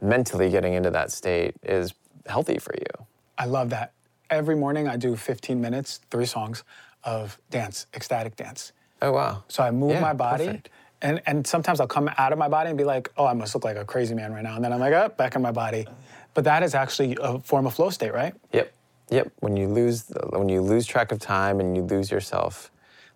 [0.00, 1.94] mentally getting into that state is
[2.26, 3.06] healthy for you.
[3.38, 3.92] I love that.
[4.30, 6.64] Every morning I do 15 minutes, three songs
[7.04, 8.72] of dance, ecstatic dance.
[9.00, 9.44] Oh wow.
[9.48, 10.46] So I move Yeah, my body.
[10.46, 10.70] perfect.
[11.02, 13.54] And, and sometimes I'll come out of my body and be like, oh, I must
[13.54, 14.54] look like a crazy man right now.
[14.54, 15.86] And then I'm like, oh, back in my body.
[16.34, 18.34] But that is actually a form of flow state, right?
[18.52, 18.72] Yep.
[19.12, 19.32] Yep.
[19.40, 22.70] When you lose the, when you lose track of time and you lose yourself,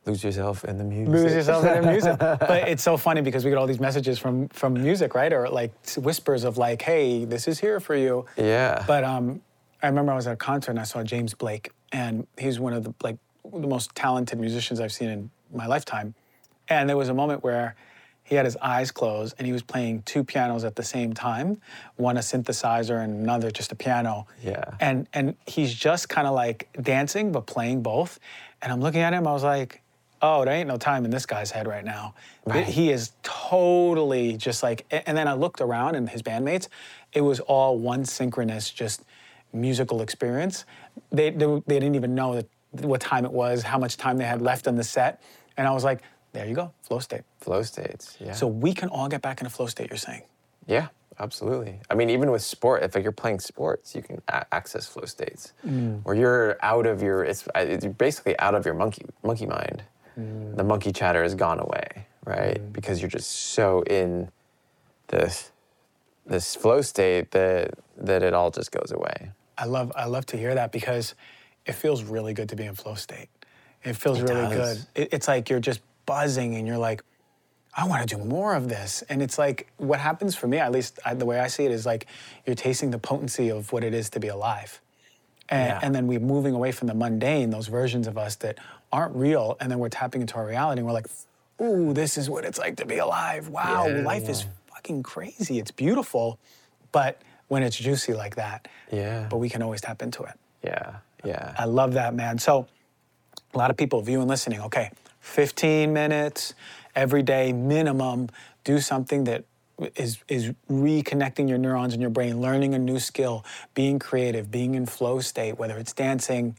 [0.04, 1.12] lose yourself in the music.
[1.12, 2.18] Lose yourself in the music.
[2.20, 5.32] But it's so funny because we get all these messages from from music, right?
[5.32, 8.26] Or like whispers of like, hey, this is here for you.
[8.36, 8.84] Yeah.
[8.86, 9.40] But um,
[9.82, 12.72] I remember I was at a concert and I saw James Blake, and he's one
[12.72, 13.16] of the like
[13.52, 16.14] the most talented musicians I've seen in my lifetime.
[16.68, 17.76] And there was a moment where
[18.26, 21.60] he had his eyes closed and he was playing two pianos at the same time,
[21.94, 24.26] one a synthesizer and another just a piano.
[24.42, 24.64] Yeah.
[24.80, 28.18] And and he's just kind of like dancing but playing both.
[28.60, 29.80] And I'm looking at him, I was like,
[30.20, 32.14] oh, there ain't no time in this guy's head right now.
[32.44, 32.66] Right.
[32.66, 36.66] He is totally just like and then I looked around and his bandmates,
[37.12, 39.04] it was all one synchronous just
[39.52, 40.64] musical experience.
[41.12, 44.24] They they, they didn't even know that what time it was, how much time they
[44.24, 45.22] had left on the set.
[45.56, 46.02] And I was like,
[46.36, 47.22] there you go, flow state.
[47.40, 48.16] Flow states.
[48.20, 48.32] Yeah.
[48.32, 50.22] So we can all get back into flow state, you're saying?
[50.66, 51.80] Yeah, absolutely.
[51.88, 55.06] I mean, even with sport, if like you're playing sports, you can a- access flow
[55.06, 56.02] states mm.
[56.04, 57.24] where you're out of your.
[57.24, 59.82] It's, it's basically out of your monkey monkey mind.
[60.18, 60.56] Mm.
[60.56, 62.60] The monkey chatter has gone away, right?
[62.60, 62.72] Mm.
[62.72, 64.30] Because you're just so in
[65.08, 65.52] this
[66.26, 69.30] this flow state that that it all just goes away.
[69.56, 71.14] I love I love to hear that because
[71.64, 73.28] it feels really good to be in flow state.
[73.84, 74.84] It feels really does.
[74.84, 75.02] good.
[75.02, 77.02] It, it's like you're just buzzing and you're like,
[77.76, 79.02] I want to do more of this.
[79.10, 81.70] And it's like what happens for me, at least I, the way I see it,
[81.72, 82.06] is like
[82.46, 84.80] you're tasting the potency of what it is to be alive.
[85.48, 85.80] And, Yeah.
[85.82, 88.58] and then we're moving away from the mundane, those versions of us that
[88.92, 90.78] aren't real, and then we're tapping into our reality.
[90.80, 91.06] And we're like,
[91.60, 93.48] ooh, this is what it's like to be alive.
[93.48, 95.58] Wow, Yeah, life is fucking crazy.
[95.58, 96.38] It's beautiful,
[96.92, 99.26] but when it's juicy like that, Yeah.
[99.28, 100.34] but we can always tap into it.
[100.64, 100.96] Yeah.
[101.24, 101.54] Yeah.
[101.58, 102.38] I love that, man.
[102.38, 102.66] So,
[103.54, 104.90] a lot of people view and listening, okay,
[105.26, 106.54] 15 minutes
[106.94, 108.28] every day minimum,
[108.64, 109.44] do something that
[109.96, 114.74] is, is reconnecting your neurons in your brain, learning a new skill, being creative, being
[114.74, 116.56] in flow state, whether it's dancing,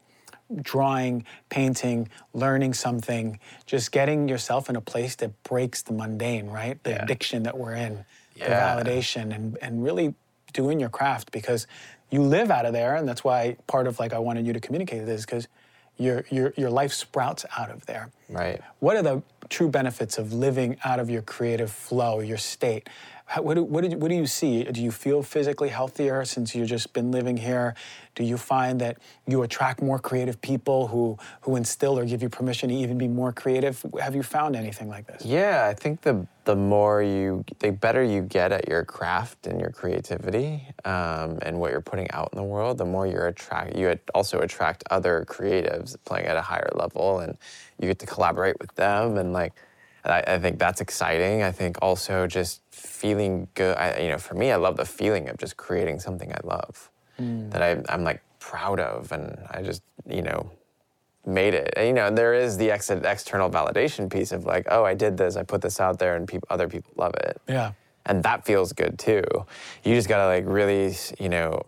[0.62, 6.82] drawing, painting, learning something, just getting yourself in a place that breaks the mundane, right?
[6.84, 7.04] The Yeah.
[7.04, 10.14] addiction that we're in, the validation, and, and really
[10.54, 11.68] doing your craft because
[12.12, 12.96] you live out of there.
[12.96, 15.48] And that's why part of like I wanted you to communicate this because
[15.98, 18.10] your, your, your life sprouts out of there.
[18.30, 18.62] Right.
[18.80, 22.90] What are the true benefits of living out of your creative flow, your state?
[23.36, 24.64] What, do, what, you, what do you see?
[24.64, 27.76] Do you feel physically healthier since you've just been living here?
[28.16, 32.30] Do you find that you attract more creative people who, who instill or give you
[32.30, 33.86] permission to even be more creative?
[34.00, 35.26] Have you found anything like this?
[35.26, 39.60] Yeah, I think the the more you, the better you get at your craft and
[39.60, 43.76] your creativity, um, and what you're putting out in the world, the more you're attract.
[43.76, 47.38] You also attract other creatives playing at a higher level, and
[47.82, 49.18] you get to collaborate with them.
[49.18, 49.52] And like,
[50.10, 51.44] I, I think that's exciting.
[51.44, 53.78] I think also just feeling good.
[53.78, 56.90] I, you know, for me, I love the feeling of just creating something I love,
[57.20, 57.52] mm.
[57.52, 60.52] that I, I'm like proud of, and I just you know
[61.26, 61.74] made it.
[61.76, 65.18] And, you know, there is the ex- external validation piece of like, oh, I did
[65.18, 67.42] this, I put this out there, and other people love it.
[67.48, 67.74] Yeah.
[68.06, 69.24] And that feels good too.
[69.84, 71.62] You just gotta like really, you know,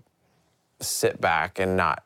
[0.80, 2.04] sit back and not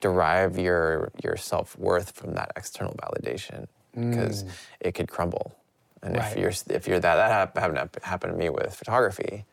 [0.00, 4.44] derive your your self worth from that external validation because
[4.80, 5.56] it could crumble.
[6.02, 6.32] And Right.
[6.32, 9.44] if you're if you're that that happened happened to me with photography,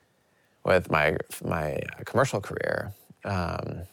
[0.63, 2.93] with my my commercial career.
[3.25, 3.83] Um,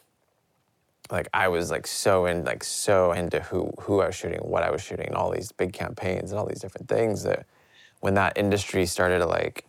[1.11, 4.63] like I was like so in like so into who who I was shooting, what
[4.63, 7.45] I was shooting, and all these big campaigns and all these different things that
[8.01, 9.65] when that industry started to like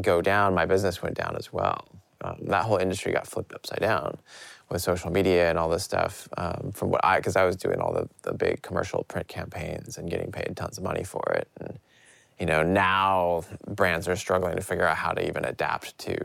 [0.00, 1.86] go down, my business went down as well.
[2.22, 4.18] Um, that whole industry got flipped upside down
[4.70, 6.28] with social media and all this stuff.
[6.36, 9.98] Um, from what I, because I was doing all the the big commercial print campaigns
[9.98, 11.78] and getting paid tons of money for it, and
[12.38, 16.16] you know now brands are struggling to figure out how to even adapt to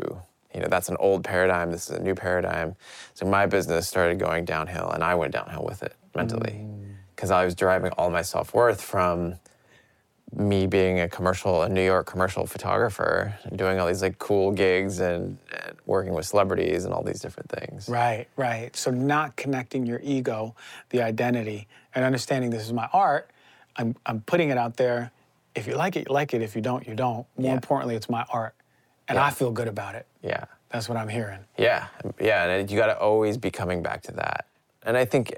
[0.54, 2.76] you know that's an old paradigm this is a new paradigm.
[3.14, 6.66] So my business started going downhill and i went downhill with it mentally.
[7.16, 9.36] Because i was deriving all my self-worth from
[10.36, 15.00] me being a commercial a new york commercial photographer doing all these like cool gigs
[15.00, 18.76] and, and working with celebrities and all these different things Right, right.
[18.76, 20.56] So not connecting your ego,
[20.90, 23.30] the identity, and understanding this is my art.
[23.76, 25.12] I'm, I'm putting it out there.
[25.56, 26.42] If you like it, you like it.
[26.42, 27.28] If you don't, you don't.
[27.38, 27.54] More Yeah.
[27.54, 28.56] importantly, it's my art,
[29.08, 29.26] and Yeah.
[29.26, 30.08] I feel good about it.
[30.24, 31.40] yeah That's what I'm hearing.
[31.58, 31.88] Yeah,
[32.20, 34.46] yeah, and you got to always be coming back to that.
[34.84, 35.34] And I think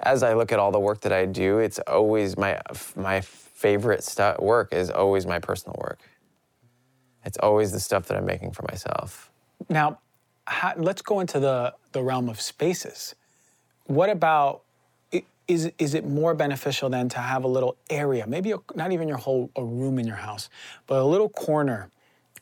[0.00, 2.60] as I look at all the work that I do, it's always my
[2.96, 3.22] my
[3.60, 5.98] favorite stu- work is always my personal work.
[7.24, 9.30] It's always the stuff that I'm making for myself.
[9.70, 9.98] Now,
[10.46, 13.14] how, let's go into the, the realm of spaces.
[13.86, 14.62] What about
[15.48, 19.06] is is it more beneficial then to have a little area, maybe a, not even
[19.06, 20.50] your whole a room in your house,
[20.88, 21.88] but a little corner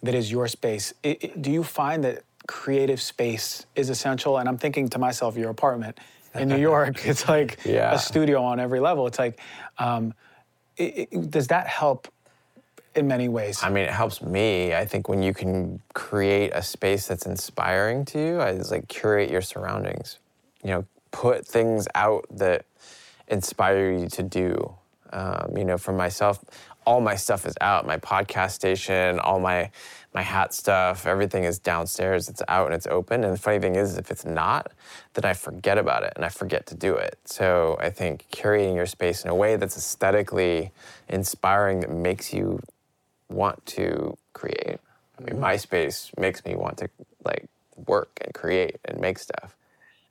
[0.03, 0.93] that is your space?
[1.05, 4.39] I- I- do you find that creative space is essential?
[4.39, 5.99] And I'm thinking to myself, your apartment
[6.35, 7.93] in New York, it's like Yeah.
[7.95, 9.07] a studio on every level.
[9.07, 9.39] It's like,
[9.79, 10.15] um,
[10.79, 12.09] i i does that help
[12.95, 13.63] in many ways?
[13.63, 14.75] I mean, it helps me.
[14.75, 19.31] I think when you can create a space that's inspiring to you, I like curate
[19.31, 20.19] your surroundings.
[20.63, 22.65] You know, put things out that
[23.29, 24.75] inspire you to do.
[25.13, 26.45] Um, you know, for myself,
[26.87, 27.87] all my stuff is out.
[27.87, 29.71] My podcast station, all my
[30.15, 32.29] my hat stuff, everything is downstairs.
[32.29, 33.25] It's out and it's open.
[33.25, 34.73] And the funny thing is, if it's not,
[35.15, 37.19] then I forget about it and I forget to do it.
[37.25, 40.71] So I think curating your space in a way that's aesthetically
[41.09, 42.61] inspiring that makes you
[43.29, 44.79] want to create.
[45.19, 45.41] I mean, mm-hmm.
[45.41, 46.89] my space makes me want to
[47.25, 47.47] like
[47.87, 49.57] work and create and make stuff.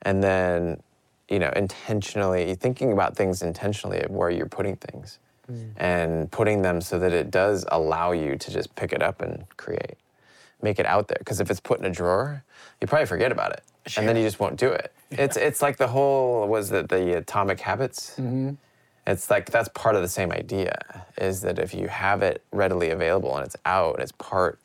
[0.02, 0.82] And then,
[1.30, 5.18] you know, intentionally thinking about things intentionally of where you're putting things
[5.50, 5.72] Mm.
[5.76, 9.44] and putting them so that it does allow you to just pick it up and
[9.58, 9.98] create,
[10.62, 11.18] make it out there.
[11.18, 12.42] Because if it's put in a drawer,
[12.80, 13.62] you probably forget about it,
[13.96, 14.90] and then you just won't do it.
[15.10, 18.12] It's it's like the whole was it the Atomic Habits?
[18.12, 18.52] Mm-hmm.
[19.06, 21.04] It's like that's part of the same idea.
[21.18, 24.58] Is that if you have it readily available and it's out and it's part,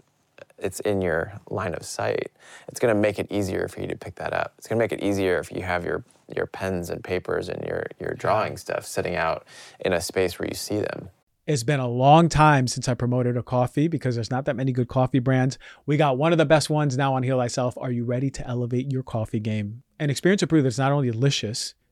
[0.57, 2.31] it's in your line of sight.
[2.69, 4.53] It's going to make it easier for you to pick that up.
[4.57, 6.03] It's going to make it easier if you have your
[6.35, 9.45] your pens and papers and your your drawing stuff sitting out
[9.79, 11.09] in a space where you see them.
[11.47, 14.71] It's been a long time since I promoted a coffee because there's not that many
[14.71, 15.57] good coffee brands.
[15.87, 17.75] We got one of the best ones now on Heal Thyself.
[17.79, 19.81] Are you ready to elevate your coffee game?
[19.97, 21.73] And experience to prove that it's not only delicious,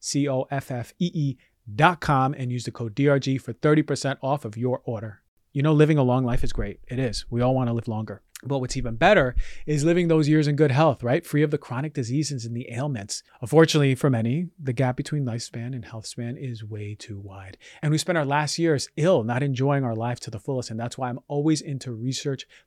[0.00, 1.36] C O F F E E
[1.74, 5.22] dot com and use the code DRG for 30% off of your order.
[5.52, 6.80] You know, living a long life is great.
[6.86, 7.24] It is.
[7.30, 8.22] We all want to live longer.
[8.44, 11.24] But what's even better is living those years in good health, right?
[11.24, 13.22] Free of the chronic diseases and the ailments.
[13.40, 17.56] Unfortunately, for many, the gap between lifespan and health span is way too wide.
[17.80, 20.70] And we spend our last years ill, not enjoying our life to the fullest.
[20.70, 22.46] And that's why I'm always into research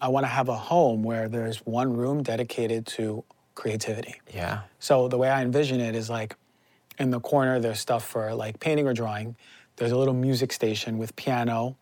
[0.00, 3.24] I want to have a home where there's one room dedicated to
[3.54, 4.20] creativity.
[4.34, 4.60] Yeah.
[4.78, 6.36] So the way I envision it is like
[6.98, 9.36] in the corner, there's stuff for like painting or drawing.
[9.76, 11.76] There's a little music station with piano,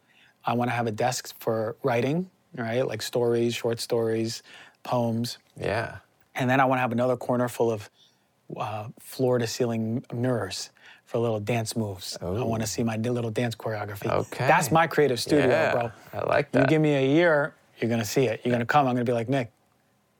[0.44, 2.86] I want to have a desk for writing, right?
[2.86, 4.42] Like stories, short stories,
[4.82, 5.38] poems.
[5.60, 5.98] Yeah.
[6.34, 7.90] And then I want to have another corner full of
[8.56, 10.70] uh, floor to ceiling mirrors
[11.04, 12.16] for little dance moves.
[12.22, 14.10] I want to see my little dance choreography.
[14.10, 14.46] Okay.
[14.46, 15.72] That's my creative studio, yeah.
[15.72, 15.92] bro.
[16.14, 16.60] I like that.
[16.60, 18.40] You give me a year, you're gonna see it.
[18.44, 18.86] You're gonna come.
[18.86, 19.50] I'm gonna be like Nick.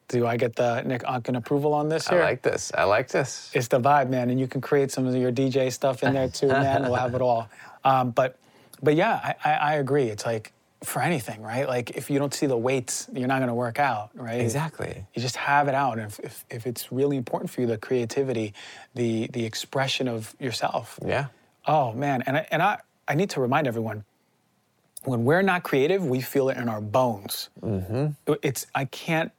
[0.09, 2.73] Do I get the Nick Onken approval on this I like this.
[2.75, 3.51] I like this.
[3.53, 6.29] it's the vibe, man, and you can create some of your DJ stuff in there
[6.29, 6.83] too, man.
[6.83, 7.49] We'll have it all.
[7.85, 8.37] Um, but,
[8.83, 10.09] but yeah, I, I, I agree.
[10.09, 10.53] It's like
[10.83, 11.67] for anything, right?
[11.67, 14.41] Like if you don't see the weights, you're not gonna work out, right?
[14.41, 15.07] Exactly.
[15.15, 17.79] You just have it out, and if, if, if it's really important for you, the
[17.79, 18.53] creativity,
[18.95, 20.99] the the expression of yourself.
[21.05, 21.27] Yeah.
[21.67, 24.05] Oh man, and I, and I I need to remind everyone.
[25.05, 27.51] When we're not creative, we feel it in our bones.
[27.63, 28.33] Mm-hmm.
[28.43, 29.31] It's I can't.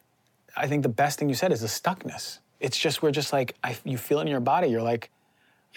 [0.55, 2.39] I think the best thing you said is the stuckness.
[2.59, 4.67] It's just we're just like I, you feel it in your body.
[4.67, 5.09] You're like,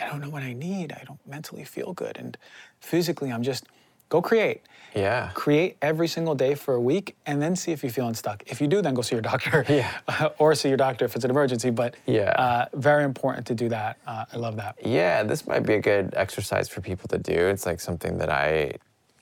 [0.01, 0.93] I don't know what I need.
[0.93, 2.37] I don't mentally feel good, and
[2.81, 3.67] physically, I'm just
[4.09, 4.63] go create.
[4.95, 5.31] Yeah.
[5.33, 8.43] Create every single day for a week, and then see if you're feeling stuck.
[8.47, 9.65] If you do, then go see your doctor.
[9.69, 10.29] Yeah.
[10.39, 11.71] or see your doctor if it's an emergency.
[11.71, 12.31] But Yeah.
[12.33, 13.97] uh, very important to do that.
[14.07, 14.77] Uh, I love that.
[14.85, 17.33] Yeah, this might be a good exercise for people to do.
[17.33, 18.75] It's like something that I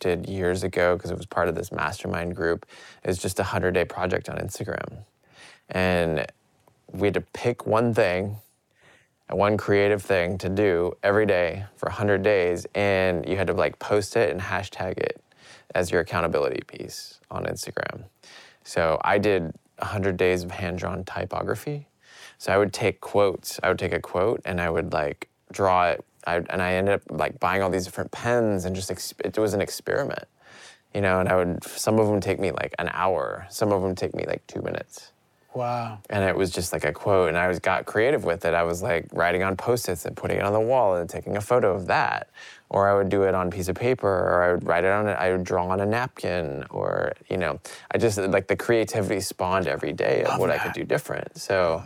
[0.04, 2.66] years ago because it was part of this mastermind group.
[3.04, 5.04] It's just a 100 day project on Instagram.
[5.68, 6.26] And
[6.92, 8.36] we had to pick one thing,
[9.28, 12.66] one creative thing to do every day for 100 days.
[12.74, 15.22] And you had to like post it and hashtag it
[15.74, 18.04] as your accountability piece on Instagram.
[18.64, 21.86] So I did 100 days of hand drawn typography.
[22.38, 23.60] So I would take quotes.
[23.62, 26.04] I would take a quote and I would like draw it.
[26.26, 29.36] I, and I ended up like buying all these different pens and just ex- it
[29.38, 30.24] was an experiment,
[30.94, 31.20] you know.
[31.20, 33.46] And I would some of them take me like an hour.
[33.50, 35.12] Some of them take me like two minutes.
[35.54, 35.98] Wow.
[36.08, 38.54] And it was just like a quote, and I was got creative with it.
[38.54, 41.40] I was like writing on post-its and putting it on the wall and taking a
[41.40, 42.30] photo of that,
[42.68, 44.92] or I would do it on a piece of paper, or I would write it
[44.92, 45.14] on it.
[45.14, 47.58] I would draw on a napkin, or you know,
[47.90, 51.36] I just like the creativity spawned every day of Love what I could do different.
[51.36, 51.82] So,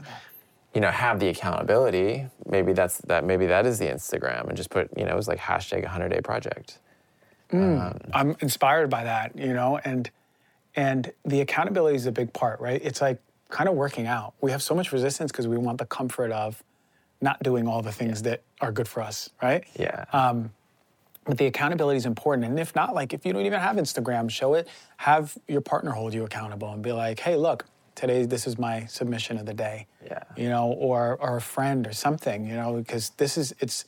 [0.74, 2.26] you know, have the accountability.
[2.46, 3.24] Maybe that's that.
[3.24, 6.08] Maybe that is the Instagram, and just put you know, it was like hashtag 100
[6.08, 6.78] day project.
[7.52, 7.80] Mm.
[7.80, 10.10] Um, I'm inspired by that, you know, and
[10.76, 12.80] and the accountability is a big part, right?
[12.82, 14.34] It's like kind of working out.
[14.40, 16.62] We have so much resistance because we want the comfort of
[17.20, 19.64] not doing all the things that are good for us, right?
[19.78, 20.04] Yeah.
[20.12, 20.50] Um,
[21.24, 22.46] but the accountability is important.
[22.46, 24.68] And if not, like if you don't even have Instagram, show it.
[24.98, 27.64] Have your partner hold you accountable and be like, hey, look,
[27.94, 29.86] today this is my submission of the day.
[30.04, 30.22] Yeah.
[30.36, 33.84] You know, or or a friend or something, you know, because this is it's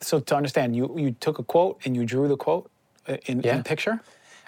[0.00, 2.70] so to understand, you you took a quote and you drew the quote
[3.08, 3.56] uh, in, Yeah.
[3.56, 4.00] in picture?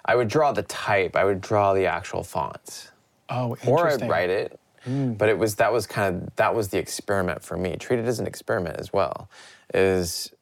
[0.05, 1.17] I would draw the type.
[1.17, 2.91] I would draw the actual fonts.
[3.29, 4.59] Oh, or I'd write it.
[4.89, 7.75] But it was that was kind of that was the experiment for me.
[7.77, 9.29] Treat it as an experiment as well.
[9.75, 10.33] Is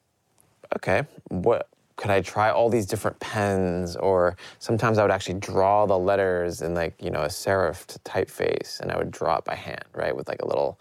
[0.75, 1.03] okay.
[1.29, 1.67] What
[1.97, 3.95] could I try all these different pens?
[3.95, 8.79] Or sometimes I would actually draw the letters in like you know a serif typeface,
[8.79, 10.79] and I would draw it by hand, right, with like a little,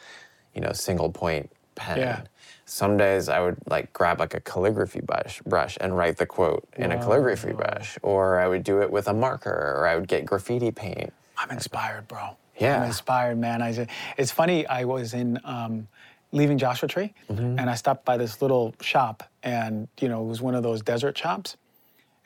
[0.55, 1.99] you know, single point pen.
[1.99, 2.23] Yeah.
[2.67, 6.67] Some days I would like grab like a calligraphy brush, brush and write the quote
[6.77, 10.09] in a calligraphy brush, or I would do it with a marker, or I would
[10.09, 11.13] get graffiti paint.
[11.37, 12.37] I'm inspired, bro.
[12.59, 12.79] Yeah.
[12.79, 13.61] I'm inspired, man.
[13.61, 13.87] I,
[14.17, 15.89] it's funny, I was in um,
[16.35, 17.59] leaving Joshua Tree Mm-hmm.
[17.59, 20.83] and I stopped by this little shop and, you know, it was one of those
[20.83, 21.57] desert shops.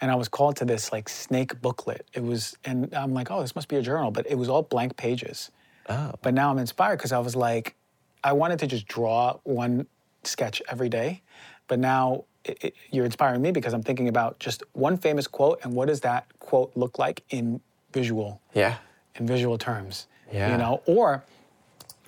[0.00, 2.06] And I was called to this like snake booklet.
[2.14, 4.62] It was, and I'm like, oh, this must be a journal, but it was all
[4.62, 5.50] blank pages.
[5.88, 6.12] Oh.
[6.22, 7.74] But now I'm inspired because I was like,
[8.22, 9.86] I wanted to just draw one
[10.22, 11.22] sketch every day.
[11.66, 15.58] But now it, it, you're inspiring me because I'm thinking about just one famous quote
[15.64, 17.60] and what does that quote look like in
[17.92, 18.76] visual Yeah.
[19.16, 20.06] in visual terms.
[20.32, 20.52] Yeah.
[20.52, 21.24] You know, or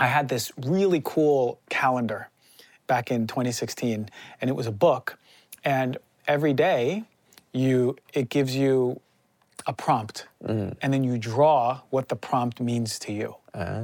[0.00, 2.30] I had this really cool calendar
[2.86, 4.08] back in 2016,
[4.40, 5.18] and it was a book,
[5.62, 7.04] and every day
[7.52, 9.00] you it gives you
[9.66, 10.74] a prompt, mm.
[10.80, 13.36] and then you draw what the prompt means to you.
[13.54, 13.82] Ah.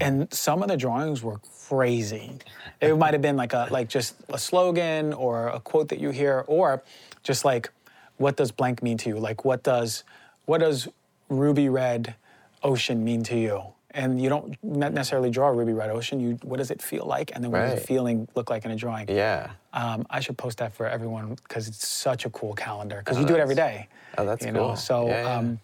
[0.00, 2.38] And some of the drawings were crazy.
[2.82, 6.10] It might have been like a like just a slogan or a quote that you
[6.10, 6.82] hear, or
[7.22, 7.70] just like,
[8.18, 9.18] what does blank mean to you?
[9.18, 10.04] Like what does
[10.44, 10.88] what does
[11.30, 12.14] ruby red
[12.62, 13.62] ocean mean to you?
[13.98, 16.20] And you don't not necessarily draw a ruby red ocean.
[16.20, 17.32] You what does it feel like?
[17.34, 17.80] And then what does Right.
[17.80, 19.08] the feeling look like in a drawing?
[19.08, 19.50] Yeah.
[19.72, 22.98] Um, I should post that for everyone because it's such a cool calendar.
[23.04, 23.88] Because you do it every day.
[24.16, 24.68] oh, that's you know?
[24.68, 24.76] cool.
[24.76, 25.34] So Yeah, yeah.
[25.36, 25.60] Um,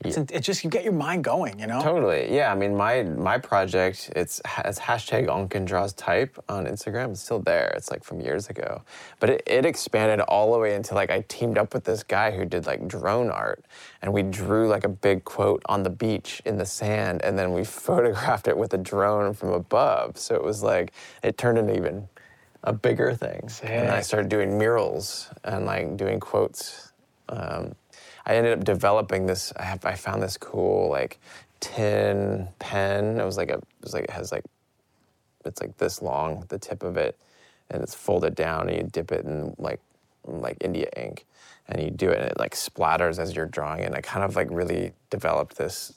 [0.00, 1.58] it's, it's just you get your mind going.
[1.58, 1.82] You know.
[1.82, 2.34] Totally.
[2.34, 2.52] Yeah.
[2.52, 7.10] I mean, my my project it's has hashtag Onken draws type on Instagram.
[7.10, 7.72] It's still there.
[7.76, 8.82] It's like from years ago,
[9.20, 12.30] but it, it expanded all the way into like I teamed up with this guy
[12.30, 13.64] who did like drone art,
[14.02, 17.52] and we drew like a big quote on the beach in the sand, and then
[17.52, 20.18] we photographed it with a drone from above.
[20.18, 20.92] So it was like
[21.22, 22.08] it turned into even
[22.64, 23.48] a bigger thing.
[23.62, 26.92] And I started doing murals and like doing quotes.
[27.28, 27.74] Um,
[28.28, 29.52] I ended up developing this.
[29.56, 31.18] I have I found this cool like
[31.60, 33.18] tin pen.
[33.20, 34.44] It was like a it was like it has like
[35.44, 37.18] it's like this long the tip of it,
[37.70, 39.80] and it's folded down and you dip it in like
[40.26, 41.24] like India ink,
[41.68, 43.82] and you do it and it like splatters as you're drawing.
[43.84, 45.94] And I kind of like really developed this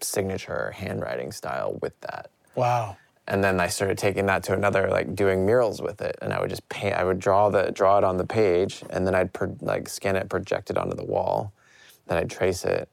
[0.00, 2.96] signature handwriting style with that Wow.
[3.26, 6.40] and then I started taking that to another, like doing murals with it, and I
[6.40, 6.94] would just paint.
[6.94, 10.16] I would draw the draw it on the page, and then I'd pro- like scan
[10.16, 11.52] it, project it onto the wall,
[12.06, 12.88] then I'd trace it,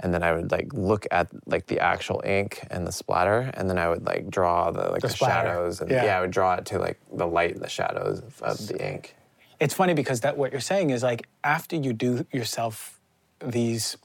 [0.00, 3.68] and then I would like look at like the actual ink and the splatter, and
[3.68, 6.04] then I would like draw the like The the, shadows, and Yeah.
[6.04, 6.18] yeah.
[6.18, 9.14] I would draw it to like the light and the shadows of, of the ink.
[9.58, 12.98] It's funny because that what you're saying is like after you do yourself
[13.44, 13.96] these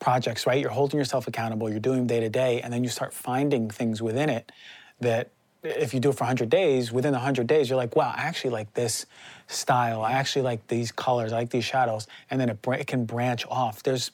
[0.00, 0.60] projects, right?
[0.60, 4.00] You're holding yourself accountable, you're doing day to day, and then you start finding things
[4.02, 4.50] within it
[5.00, 5.30] that
[5.64, 8.22] if you do it for 100 days, within the 100 days, you're like, wow, I
[8.22, 9.06] actually like this
[9.48, 10.02] style.
[10.02, 11.32] I actually like these colors.
[11.32, 12.06] I like these shadows.
[12.30, 13.82] And then it, br- it can branch off.
[13.82, 14.12] There's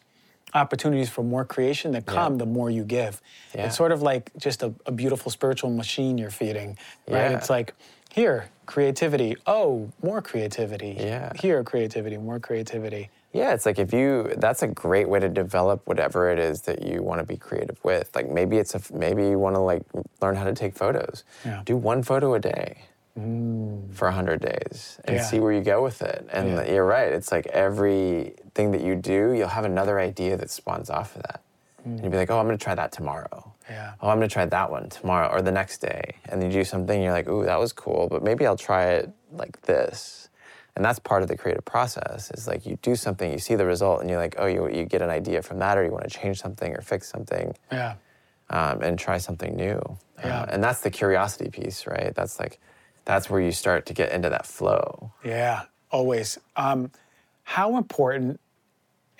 [0.55, 3.21] opportunities for more creation that come the more you give.
[3.55, 3.67] Yeah.
[3.67, 6.79] It's sort of like just a, a beautiful spiritual machine you're feeding,
[7.09, 7.31] right?
[7.31, 7.37] Yeah.
[7.37, 7.75] It's like,
[8.13, 9.37] here, creativity.
[9.45, 10.97] Oh, more creativity.
[10.97, 11.33] Yeah.
[11.35, 13.11] Here, creativity, more creativity.
[13.33, 16.87] Yeah, it's like if you that's a great way to develop whatever it is that
[16.87, 18.15] you want to be creative with.
[18.15, 19.83] Like maybe it's a maybe you want to like
[20.23, 21.25] learn how to take photos.
[21.45, 21.63] Yeah.
[21.65, 22.85] Do one photo a day
[23.17, 25.23] for 100 days and Yeah.
[25.23, 26.27] see where you go with it.
[26.33, 26.65] And Yeah.
[26.65, 31.15] you're right, it's like everything that you do, you'll have another idea that spawns off
[31.17, 31.41] of that.
[31.85, 33.93] And you'll be like, "Oh, I'm going to try that tomorrow." Yeah.
[34.01, 36.17] Oh, I'm going to try that one tomorrow or the next day.
[36.31, 39.11] And you do something you're like, "Ooh, that was cool, but maybe I'll try it
[39.31, 40.29] like this."
[40.77, 42.31] And that's part of the creative process.
[42.33, 44.87] Is like you do something, you see the result, and you're like, oh, you, you
[44.87, 47.95] get an idea from that, or you want to change something or fix something, Yeah.
[48.51, 49.81] um, and try something new.
[50.25, 50.41] Yeah.
[50.41, 52.13] Uh, and that's the curiosity piece, right?
[52.17, 52.59] That's like,
[53.05, 55.13] that's where you start to get into that flow.
[55.25, 56.39] Yeah, always.
[56.57, 56.91] Um,
[57.43, 58.41] how important,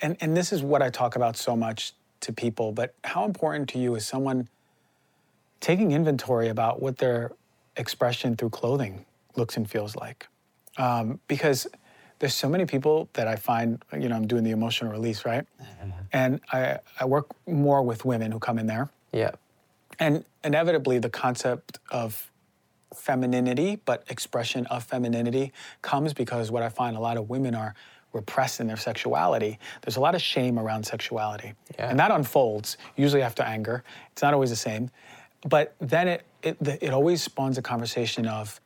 [0.01, 3.69] and, and this is what I talk about so much to people, but how important
[3.69, 4.49] to you is someone
[5.59, 7.31] taking inventory about what their
[7.77, 9.05] expression through clothing
[9.35, 10.27] looks and feels like?
[10.77, 11.67] Um, because
[12.19, 15.45] there's so many people that I find, you know, I'm doing the emotional release, right?
[16.11, 18.89] And I, I work more with women who come in there.
[19.11, 19.31] Yeah.
[19.99, 22.31] And inevitably, the concept of
[22.97, 27.75] femininity, but expression of femininity comes because what I find a lot of women are
[28.13, 29.59] repressed in their sexuality.
[29.81, 31.53] There's a lot of shame around sexuality.
[31.77, 31.89] Yeah.
[31.89, 33.83] And that unfolds usually after anger.
[34.13, 34.89] It's not always the same.
[35.47, 38.59] But then it, it, it always spawns a conversation of,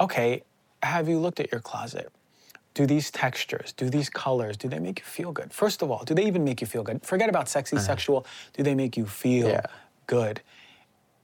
[0.00, 0.42] okay,
[0.82, 2.10] have you looked at your closet?
[2.74, 5.52] Do these textures, do these colors, do they make you feel good?
[5.52, 7.04] First of all, do they even make you feel good?
[7.04, 7.86] Forget about sexy, uh-huh.
[7.86, 8.26] sexual.
[8.54, 9.62] Do they make you feel Yeah.
[10.06, 10.42] good?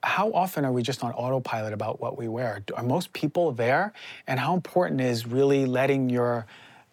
[0.03, 2.63] How often are we just on autopilot about what we wear?
[2.75, 3.93] Are most people there?
[4.27, 6.47] And how important is really letting your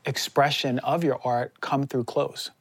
[0.05, 2.51] expression of your art come through clothes?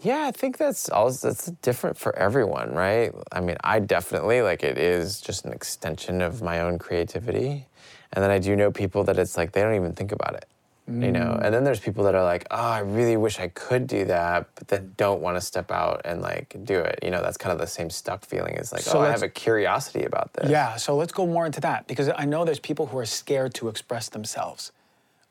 [0.00, 3.12] Yeah, I think that's also that's different for everyone, right?
[3.32, 7.66] I mean, I definitely like it is just an extension of my own creativity.
[8.12, 10.46] And then I do know people that it's like they don't even think about it.
[10.88, 13.88] You know, and then there's people that are like, "Oh, I really wish I could
[13.88, 17.00] do that," but then don't want to step out and like do it.
[17.02, 18.54] You know, that's kind of the same stuck feeling.
[18.54, 21.44] It's like, So "Oh, I have a curiosity about this." Yeah, so let's go more
[21.44, 24.70] into that because I know there's people who are scared to express themselves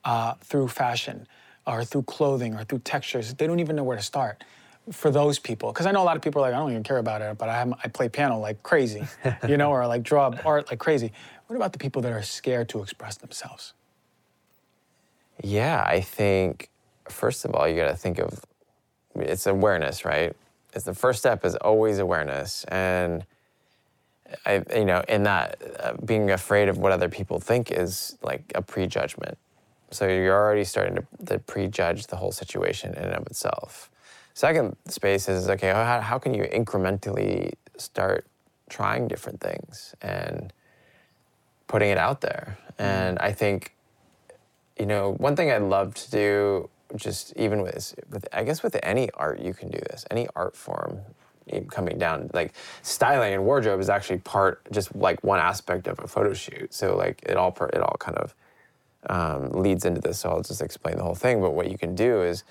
[0.04, 1.26] uh, through fashion
[1.66, 3.34] or through clothing or through textures.
[3.34, 4.44] They don't even know where to start.
[4.92, 6.84] For those people, because I know a lot of people are like, I don't even
[6.84, 9.08] care about it, but I, have, I play piano like crazy,
[9.48, 11.12] you know, or like draw art like crazy.
[11.48, 13.74] What about the people that are scared to express themselves?
[15.44, 16.70] Yeah, I think
[17.10, 18.44] first of all, you got to think of
[19.16, 20.36] it's awareness, right?
[20.74, 23.26] It's the first step is always awareness, and
[24.46, 28.52] I, you know, in that uh, being afraid of what other people think is like
[28.56, 29.38] a prejudgment.
[29.92, 33.90] So you're already starting to, to prejudge the whole situation in and of itself.
[34.34, 35.70] Second space is okay.
[35.70, 38.26] How, how can you incrementally start
[38.68, 40.52] trying different things and
[41.68, 42.58] putting it out there?
[42.78, 43.75] And I think
[44.78, 48.78] you know, one thing I love to do, just even with, with I guess with
[48.84, 50.06] any art, you can do this.
[50.12, 51.00] Any art form,
[51.70, 56.08] coming down like styling and wardrobe is actually part, just like one aspect of a
[56.08, 56.74] photo shoot.
[56.74, 58.36] So like it all, it all kind of
[59.10, 60.20] um, leads into this.
[60.20, 61.42] So I'll just explain the whole thing.
[61.42, 62.44] But what you can do is,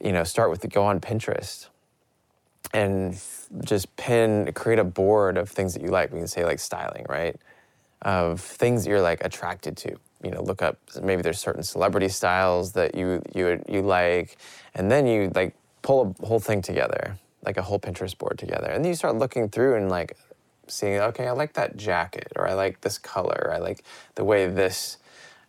[0.00, 1.68] you know, start with the go on Pinterest
[2.72, 3.20] and
[3.64, 6.12] just pin, create a board of things that you like.
[6.12, 7.36] We can say like styling, right?
[8.02, 9.96] Of things that you're like attracted to.
[10.22, 14.36] You know, look up maybe there's certain celebrity styles that you you you like,
[14.74, 18.68] and then you like pull a whole thing together, like a whole Pinterest board together,
[18.68, 20.16] and then you start looking through and like
[20.66, 24.24] seeing, okay, I like that jacket, or I like this color, or I like the
[24.24, 24.98] way this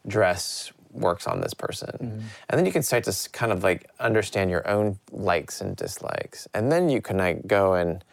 [0.08, 1.90] dress works on this person.
[1.90, 2.20] Mm-hmm.
[2.50, 6.48] And then you can start to kind of like understand your own likes and dislikes.
[6.54, 8.04] And then you can like go and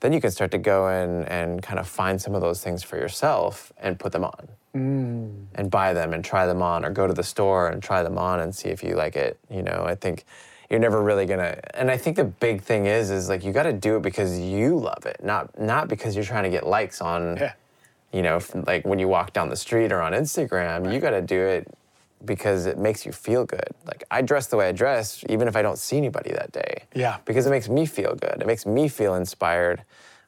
[0.00, 2.82] then you can start to go in and kind of find some of those things
[2.82, 5.46] for yourself and put them on Mm.
[5.54, 8.18] and buy them and try them on or go to the store and try them
[8.18, 9.84] on and see if you like it you know?
[9.86, 10.24] I think
[10.68, 13.64] you're never really gonna and i think the big thing is is like you got
[13.64, 17.00] to do it because you love it not not because you're trying to get likes
[17.00, 17.52] on Yeah.
[18.12, 21.22] you know like when you walk down the street or on instagram you got to
[21.22, 21.68] do it
[22.24, 23.68] because it makes you feel good.
[23.86, 26.84] Like i dress the way i dress even if i don't see anybody that day.
[26.94, 27.18] Yeah.
[27.26, 28.38] because it makes me feel good.
[28.40, 29.82] It makes me feel inspired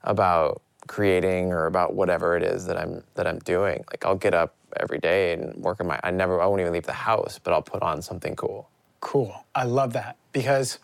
[0.05, 4.35] about creating or about whatever it is that i'm that i'm doing like i'll get
[4.35, 7.39] up every day and work on my i never i won't even leave the house
[7.43, 8.69] but i'll put on something cool
[9.01, 9.47] Cool.
[9.55, 10.81] I love that because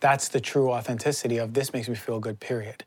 [0.00, 2.84] that's the true authenticity of this makes me feel good, period.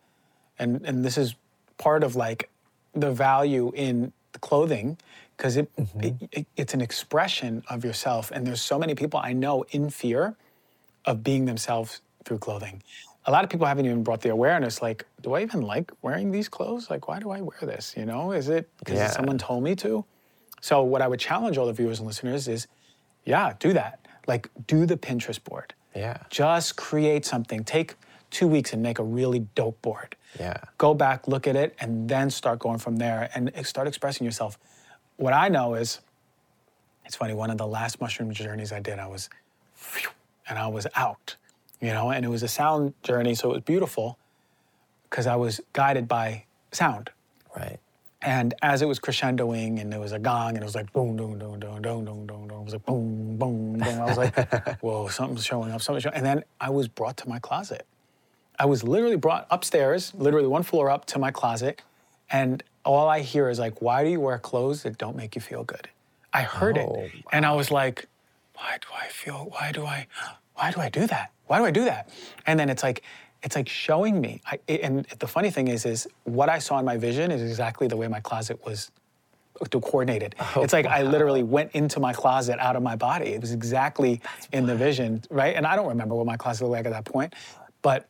[0.60, 1.34] And and this is
[1.78, 2.50] part of like
[2.94, 4.98] the value in the clothing
[5.36, 6.00] because it, mm-hmm.
[6.02, 9.90] it, it it's an expression of yourself and there's so many people I know in
[9.90, 10.36] fear
[11.06, 12.84] of being themselves through clothing.
[13.28, 16.32] A lot of people haven't even brought the awareness like, do I even like wearing
[16.32, 16.90] these clothes?
[16.90, 17.96] Like why do I wear this?
[17.98, 19.10] You know, is it because Yeah.
[19.10, 20.06] someone told me to?
[20.62, 22.68] So what I would challenge all the viewers and listeners is
[23.26, 24.00] yeah, do that.
[24.28, 25.74] Like, do the Pinterest board.
[25.96, 26.18] Yeah.
[26.30, 27.64] Just create something.
[27.64, 27.96] Take
[28.30, 30.16] two weeks and make a really dope board.
[30.40, 30.58] Yeah.
[30.78, 34.60] Go back, look at it, and then start going from there and start expressing yourself.
[35.18, 36.02] What I know is,
[37.06, 39.30] it's funny, one of the last mushroom journeys I did, I was,
[40.50, 41.36] and I was out,
[41.86, 44.18] you know, and it was a sound journey, so it was beautiful
[45.04, 47.12] because I was guided by sound.
[47.56, 47.80] right
[48.22, 51.16] And as it was crescendoing and there was a gong and it was like boom,
[51.16, 52.60] boom, boom, boom, boom, boom, boom, boom.
[52.62, 54.02] It was like boom, boom, boom.
[54.02, 54.36] I was like,
[54.82, 57.86] whoa, something's showing up, something's showing And then I was brought to my closet.
[58.58, 61.82] I was literally brought upstairs, literally one floor up to my closet.
[62.32, 65.42] And all I hear is like, why do you wear clothes that don't make you
[65.42, 65.88] feel good?
[66.34, 67.12] I heard Oh, it.
[67.32, 68.08] And I was like,
[68.56, 70.08] why do I feel, why do I,
[70.56, 71.32] why do I do that?
[71.48, 72.10] Why do I do that?
[72.46, 73.04] And then it's like,
[73.44, 74.42] it's like showing me.
[74.46, 77.88] I, and the funny thing is, is what I saw in my vision is exactly
[77.88, 78.92] the way my closet was
[79.70, 80.36] coordinated.
[80.40, 83.28] Oh, it's like I literally went into my closet out of my body.
[83.28, 85.56] It was exactly in the vision, right?
[85.56, 87.34] And I don't remember what my closet looked like at that point,
[87.82, 88.10] but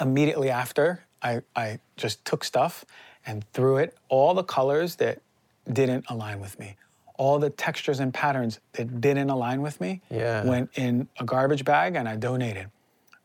[0.00, 2.84] immediately after, I, I just took stuff
[3.26, 5.20] and threw it, all the colors that
[5.70, 6.76] didn't align with me,
[7.20, 10.42] all the textures and patterns that didn't align with me, Yeah.
[10.42, 12.70] went in a garbage bag and I donated,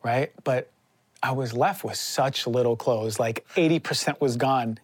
[0.04, 0.34] right?
[0.44, 0.70] But
[1.24, 4.80] I was left with such little clothes, like 80% was gone.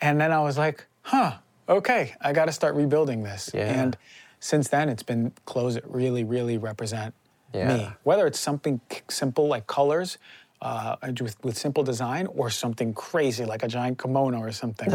[0.00, 1.34] And then I was like, huh,
[1.68, 3.50] okay, I got to start rebuilding this.
[3.52, 3.82] Yeah.
[3.82, 3.94] And
[4.40, 7.12] since then, it's been clothes that really, really represent
[7.52, 7.60] me.
[7.60, 7.92] Yeah.
[8.04, 8.80] Whether it's something
[9.10, 10.16] simple like colors
[10.62, 14.88] uh, with, with simple design or something crazy like a giant kimono or something.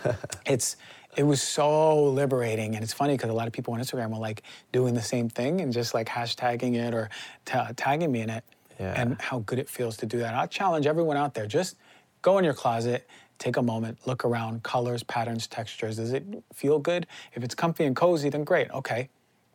[0.46, 0.76] it's
[1.16, 4.18] it was so liberating and it's funny because a lot of people on Instagram are
[4.20, 4.42] like
[4.72, 7.10] doing the same thing and just like hashtagging it or
[7.44, 8.44] ta- tagging me in it
[8.80, 9.00] Yeah.
[9.00, 10.34] and how good it feels to do that.
[10.34, 11.76] I challenge everyone out there just
[12.22, 13.06] go in your closet,
[13.38, 15.96] take a moment, look around, colors, patterns, textures.
[15.96, 17.06] Does it feel good?
[17.34, 19.08] If it's comfy and cozy, then great, okay.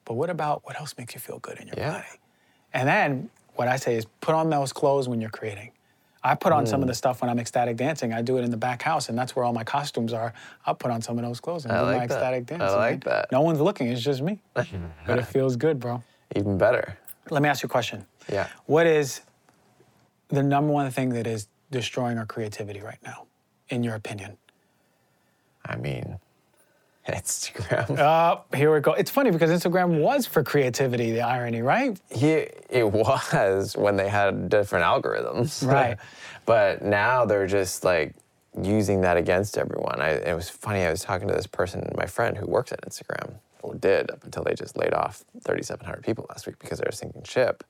[0.05, 1.91] But what about what else makes you feel good in your Yeah.
[1.93, 2.19] body?
[2.73, 5.71] And then what I say is put on those clothes when you're creating.
[6.31, 6.67] I put on Mm.
[6.67, 8.11] some of the stuff when I'm ecstatic dancing.
[8.13, 10.33] I do it in the back house, and that's where all my costumes are.
[10.65, 12.15] I'll put on some of those clothes and I do my like that.
[12.15, 12.71] ecstatic I dance.
[12.75, 13.31] like that.
[13.31, 14.39] No one's looking, it's just me.
[14.53, 16.03] but it feels good, bro.
[16.35, 16.97] even better
[17.29, 18.05] Let me ask you a question.
[18.31, 18.47] Yeah.
[18.65, 19.21] What is
[20.29, 23.25] the number one thing that is destroying our creativity right now,
[23.69, 24.37] in your opinion?
[25.65, 26.17] i mean
[27.13, 28.93] instagram Uh, here we go.
[28.93, 31.99] It's funny because Instagram was for creativity, the irony, right?
[32.11, 35.65] He, it was when they had different algorithms.
[35.67, 35.97] Right.
[36.45, 38.13] but now they're just like
[38.61, 40.01] using that against everyone.
[40.01, 42.81] I, it was funny, I was talking to this person, my friend, who works at
[42.81, 46.85] Instagram, or did up until they just laid off 3,700 people last week because they
[46.85, 47.63] were sinking ship.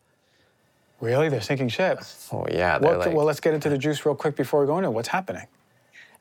[0.99, 1.29] Really?
[1.29, 2.29] They're sinking ships.
[2.31, 2.79] Oh, yeah.
[2.79, 4.89] What, like, well, let's get into the juice real quick before we go into.
[4.89, 5.45] What's happening?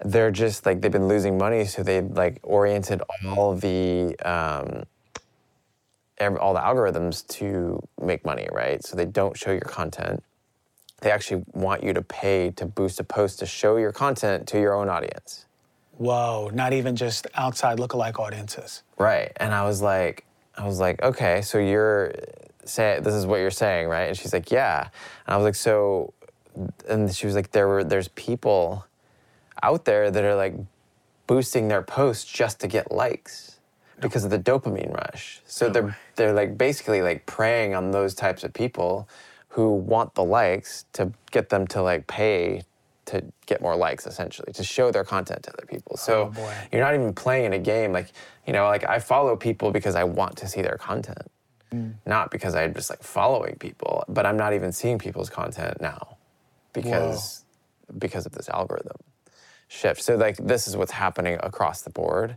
[0.05, 4.85] They're just like, they've been losing money, so they like oriented all the, um,
[6.19, 8.85] ev- all the algorithms to make money, right?
[8.85, 10.23] So they don't show your content.
[11.01, 14.61] They actually want you to pay to boost a post to show your content to
[14.61, 15.47] your own audience.
[15.99, 18.83] Whoa, not even just outside lookalike audiences.
[18.99, 19.33] Right.
[19.37, 20.25] And I was like,
[20.57, 22.13] I was like, okay, so you're
[22.65, 24.05] saying this is what you're saying, right?
[24.05, 24.89] And she's like, yeah.
[25.27, 26.13] And I was like, so,
[26.89, 28.85] and she was like, there were there's people
[29.63, 30.55] out there that are like
[31.27, 33.59] boosting their posts just to get likes
[34.01, 35.41] because of the dopamine rush.
[35.47, 39.09] So they're they're like basically like preying on those types of people
[39.49, 42.63] who want the likes to get them to like pay
[43.07, 45.97] to get more likes essentially to show their content to other people.
[45.97, 48.13] So Oh, you're not even playing in a game like
[48.47, 51.31] you know like i follow people because i want to see their content
[51.73, 51.95] Mm.
[52.07, 56.17] not because i'm just like following people but i'm not even seeing people's content now
[56.73, 57.43] because
[57.99, 58.97] because of this algorithm
[59.69, 60.03] shift.
[60.03, 62.37] So like this is what's happening across the board.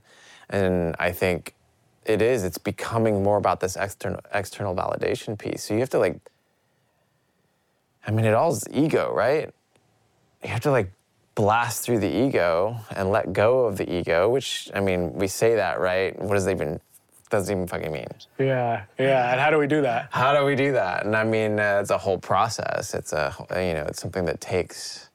[0.49, 1.53] And i think
[2.05, 5.63] it is it's becoming more about this external external validation piece.
[5.63, 6.19] So you have to like
[8.07, 9.53] i mean it all is ego right?
[10.43, 10.91] You have to like
[11.35, 15.55] blast through the ego and let go of the ego which i mean we say
[15.55, 16.19] that right?
[16.19, 16.79] What does that even
[17.29, 18.07] doesn't even fucking mean.
[18.39, 19.31] Yeah, yeah.
[19.31, 20.09] And how do we do that?
[20.11, 21.05] how do we do that?
[21.05, 22.93] And i mean uh, it's a whole process.
[22.93, 25.08] It's a you know it's something that takes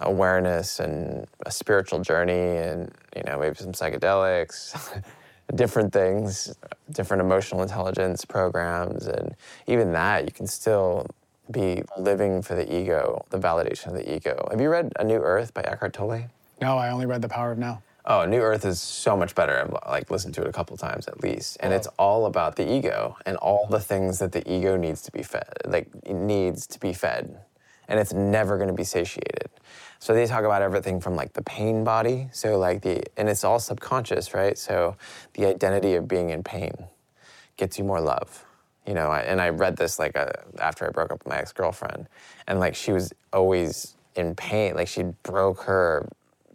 [0.00, 5.02] awareness and a spiritual journey and you know maybe some psychedelics
[5.54, 6.56] different things
[6.90, 9.34] different emotional intelligence programs and
[9.66, 11.06] even that you can still
[11.50, 15.18] be living for the ego the validation of the ego have you read a new
[15.18, 16.24] earth by eckhart tolle
[16.60, 17.82] No, I only read The Power of Now.
[18.06, 19.58] Oh, New Earth is so much better.
[19.60, 22.70] I've like listened to it a couple times at least, and it's all about the
[22.70, 26.78] ego and all the things that the ego needs to be fed, like needs to
[26.78, 27.38] be fed,
[27.88, 29.48] and it's never going to be satiated.
[30.04, 33.42] So they talk about everything from like the pain body, so like the, and it's
[33.42, 34.58] all subconscious, right?
[34.58, 34.98] So
[35.32, 36.74] the identity of being in pain
[37.56, 38.44] gets you more love.
[38.86, 40.28] You know, and I read this like uh
[40.58, 42.06] after I broke up with my ex girlfriend,
[42.46, 44.74] and like she was always in pain.
[44.74, 46.06] Like she broke her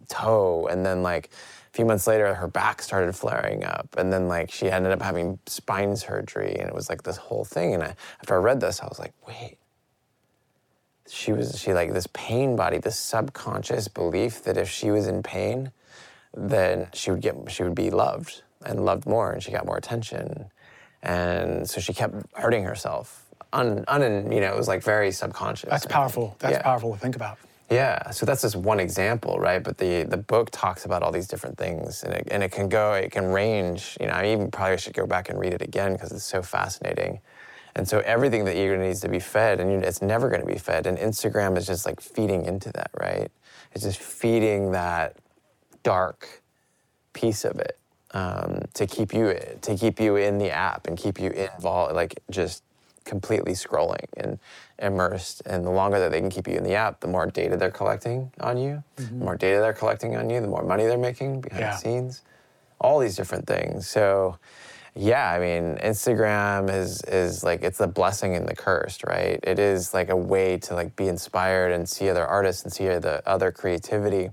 [0.06, 1.30] toe, and then like
[1.72, 5.02] a few months later, her back started flaring up, and then like she ended up
[5.02, 7.74] having spine surgery, and it was like this whole thing.
[7.74, 9.56] And I, after I read this, I was like, wait.
[11.10, 15.22] She was she like this pain body, this subconscious belief that if she was in
[15.22, 15.72] pain,
[16.34, 19.76] then she would get she would be loved and loved more and she got more
[19.76, 20.46] attention
[21.02, 25.70] and so she kept hurting herself un, un you know it was like very subconscious
[25.70, 26.36] That's powerful.
[26.38, 26.62] That's Yeah.
[26.62, 27.38] powerful to think about.
[27.70, 29.62] yeah, so that's just one example, right?
[29.62, 32.68] But the the book talks about all these different things, and it, and it can
[32.68, 33.96] go, it can range.
[34.00, 36.42] You know, I even probably should go back and read it again because it's so
[36.42, 37.20] fascinating.
[37.80, 40.58] And so everything that ego needs to be fed, and it's never going to be
[40.58, 40.86] fed.
[40.86, 43.32] And Instagram is just like feeding into that, right?
[43.72, 45.16] It's just feeding that
[45.82, 46.42] dark
[47.14, 47.78] piece of it
[48.10, 52.20] um, to keep you to keep you in the app and keep you involved, like
[52.30, 52.62] just
[53.06, 54.38] completely scrolling and
[54.78, 55.40] immersed.
[55.46, 57.70] And the longer that they can keep you in the app, the more data they're
[57.70, 58.84] collecting on you.
[58.96, 61.70] The more data they're collecting on you, the more money they're making behind Yeah.
[61.70, 62.20] the scenes.
[62.78, 63.88] All these different things.
[63.88, 64.36] So.
[64.94, 69.38] Yeah, I mean, Instagram is is like it's the blessing and the curse, right?
[69.42, 72.86] It is like a way to like be inspired and see other artists and see
[72.86, 74.30] the other creativity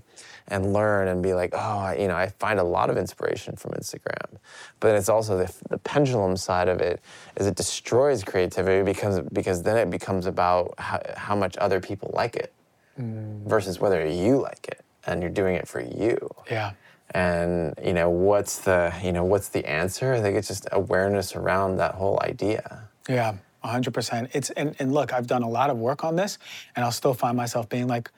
[0.48, 3.72] and learn and be like, oh, you know, I find a lot of inspiration from
[3.72, 4.38] Instagram.
[4.80, 7.00] But it's also the, the pendulum side of it
[7.36, 12.10] is it destroys creativity because because then it becomes about how, how much other people
[12.14, 12.52] like it
[12.98, 13.44] mm.
[13.46, 16.18] versus whether you like it and you're doing it for you
[16.50, 16.72] Yeah.
[17.12, 21.34] And you know what's the you know what's the answer i think it's just awareness
[21.34, 23.34] around that whole idea Yeah,
[23.64, 24.28] 100%.
[24.34, 26.38] It's and, and look, I've done a lot of work on this,
[26.76, 28.10] and I'll still find myself being like,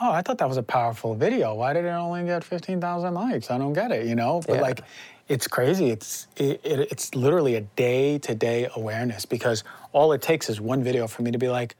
[0.00, 1.54] oh, I thought that was a powerful video.
[1.54, 3.50] Why did it only get 15,000 likes?
[3.50, 4.42] I don't get it, you know?
[4.46, 4.60] But Yeah.
[4.68, 4.80] like,
[5.28, 5.90] it's crazy.
[5.90, 11.06] It's it, it, it's literally a day-to-day awareness because all it takes is one video
[11.06, 11.74] for me to be like,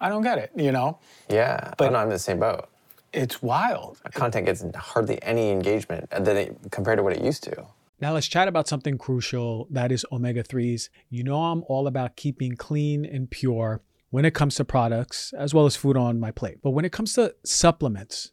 [0.00, 0.98] I don't get it, you know?
[1.28, 2.68] yeah but i'm in the same boat
[3.12, 4.00] It's wild.
[4.12, 7.66] content gets hardly any engagement and then it, compared to what it used to
[8.00, 10.88] Now let's chat about something crucial that is omega 3s.
[11.08, 15.52] You know, I'm all about keeping clean and pure when it comes to products as
[15.52, 16.58] well as food on my plate.
[16.62, 18.32] But when it comes to supplements,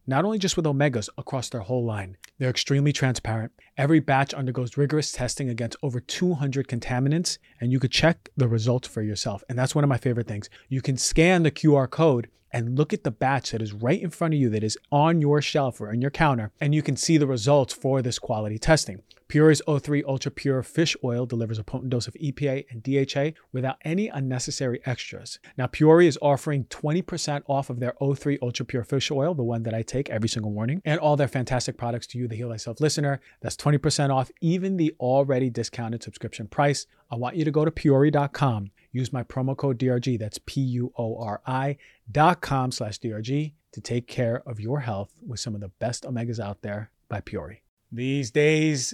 [0.07, 2.17] not only just with omegas across their whole line.
[2.37, 3.51] They're extremely transparent.
[3.77, 8.87] Every batch undergoes rigorous testing against over 200 contaminants, and you could check the results
[8.87, 9.43] for yourself.
[9.49, 10.49] And that's one of my favorite things.
[10.69, 14.09] You can scan the QR code and look at the batch that is right in
[14.09, 16.95] front of you, that is on your shelf or on your counter, and you can
[16.97, 19.01] see the results for this quality testing.
[19.31, 23.77] Puori's O3 Ultra Pure Fish Oil delivers a potent dose of EPA and DHA without
[23.85, 25.39] any unnecessary extras.
[25.57, 29.63] Now, Pure is offering 20% off of their O3 Ultra Pure Fish Oil, the one
[29.63, 32.49] that I take every single morning, and all their fantastic products to you, the Heal
[32.49, 33.19] Thyself listener.
[33.41, 36.87] That's 20% off even the already discounted subscription price.
[37.09, 40.93] I want you to go to Puori.com, use my promo code DRG, that's P U
[40.97, 41.77] O R I
[42.11, 46.03] dot com slash DRG to take care of your health with some of the best
[46.03, 47.57] omegas out there by Puori.
[47.91, 48.93] These days,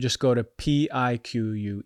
[0.00, 0.42] just go to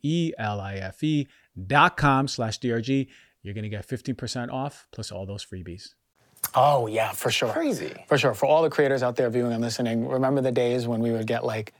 [0.04, 1.26] p-i-q-u-e-l-i-f-e
[1.66, 3.06] dot com slash drg
[3.42, 5.94] you're going to get 15% off plus all those freebies
[6.54, 7.48] Oh yeah, for sure.
[7.48, 7.94] Crazy.
[8.06, 8.34] For sure.
[8.34, 11.26] For all the creators out there viewing and listening, remember the days when we would
[11.26, 11.72] get like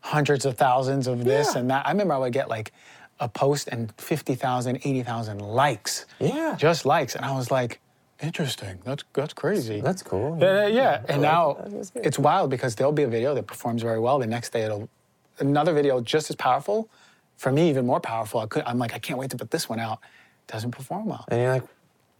[0.00, 1.60] hundreds of thousands of this Yeah.
[1.60, 1.86] and that.
[1.86, 2.72] I remember I would get like
[3.20, 6.04] a post and 50,000, 80,000 likes.
[6.20, 6.56] Yeah.
[6.58, 7.16] Just likes.
[7.16, 7.80] And I was like,
[8.22, 8.80] interesting.
[8.84, 9.80] That's that's crazy.
[9.80, 10.36] That's cool.
[10.38, 11.02] Yeah, yeah, yeah.
[11.08, 11.70] And I now like that.
[11.72, 12.04] That's good.
[12.06, 14.18] it's wild because there'll be a video that performs very well.
[14.18, 14.90] The next day it'll
[15.38, 16.88] another video just as powerful.
[17.36, 18.40] For me, even more powerful.
[18.40, 19.98] I could, I'm like, I can't wait to put this one out.
[20.46, 21.24] Doesn't perform well.
[21.28, 21.64] And you're like,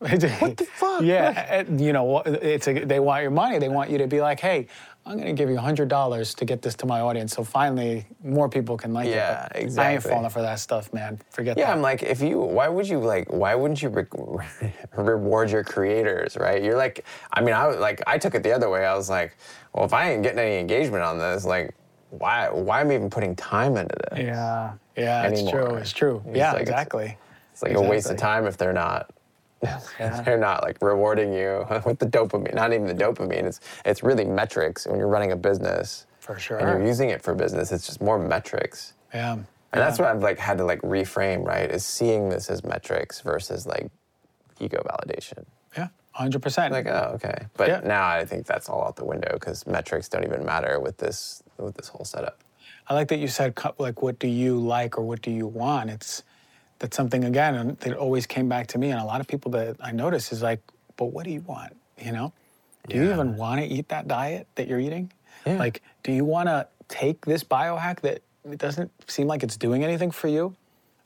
[0.40, 1.02] what the fuck?
[1.02, 3.58] Yeah, and, you know, it's a, they want your money.
[3.58, 4.66] They want you to be like, hey,
[5.06, 8.06] I'm going to give you hundred dollars to get this to my audience, so finally
[8.22, 9.50] more people can like Yeah, it.
[9.52, 10.10] But I ain't exactly.
[10.10, 11.20] falling for that stuff, man.
[11.30, 11.70] Forget Yeah, that.
[11.70, 15.62] Yeah, I'm like, if you, why would you like, why wouldn't you re- reward your
[15.62, 16.62] creators, right?
[16.62, 18.86] You're like, I mean, I like, I took it the other way.
[18.86, 19.36] I was like,
[19.72, 21.74] well, if I ain't getting any engagement on this, like,
[22.18, 24.18] why, why am I even putting time into this?
[24.20, 25.74] yeah, yeah, it's true.
[25.76, 26.22] It's true.
[26.28, 27.16] It's yeah, like- exactly.
[27.52, 29.10] It's like a waste of time if they're not.
[29.62, 32.54] if they're not like rewarding you with the dopamine.
[32.54, 33.44] Not even the dopamine.
[33.44, 34.86] It's it's really metrics.
[34.86, 36.58] When you're running a business For sure.
[36.58, 38.94] and you're using it for business, it's just more metrics.
[39.14, 39.34] yeah.
[39.34, 41.70] And that's what I've like had to like reframe, right?
[41.70, 43.90] Is seeing this as metrics versus like
[44.60, 45.44] ego validation.
[45.78, 46.72] Yeah, hundred percent.
[46.72, 47.46] Like, oh, okay.
[47.56, 47.80] But Yeah.
[47.84, 51.41] now I think that's all out the window because metrics don't even matter with this
[51.58, 52.38] with this whole setup.
[52.88, 55.90] I like that you said like, what do you like or what do you want?
[55.90, 56.22] It's
[56.78, 59.76] that's something again that always came back to me, and a lot of people that
[59.80, 60.60] I notice is like,
[60.96, 61.76] but what do you want?
[61.96, 62.32] You know,
[62.88, 65.12] do you even want to eat that diet that you're eating?
[65.46, 65.58] Yeah.
[65.58, 69.84] Like, do you want to take this biohack that it doesn't seem like it's doing
[69.84, 70.56] anything for you?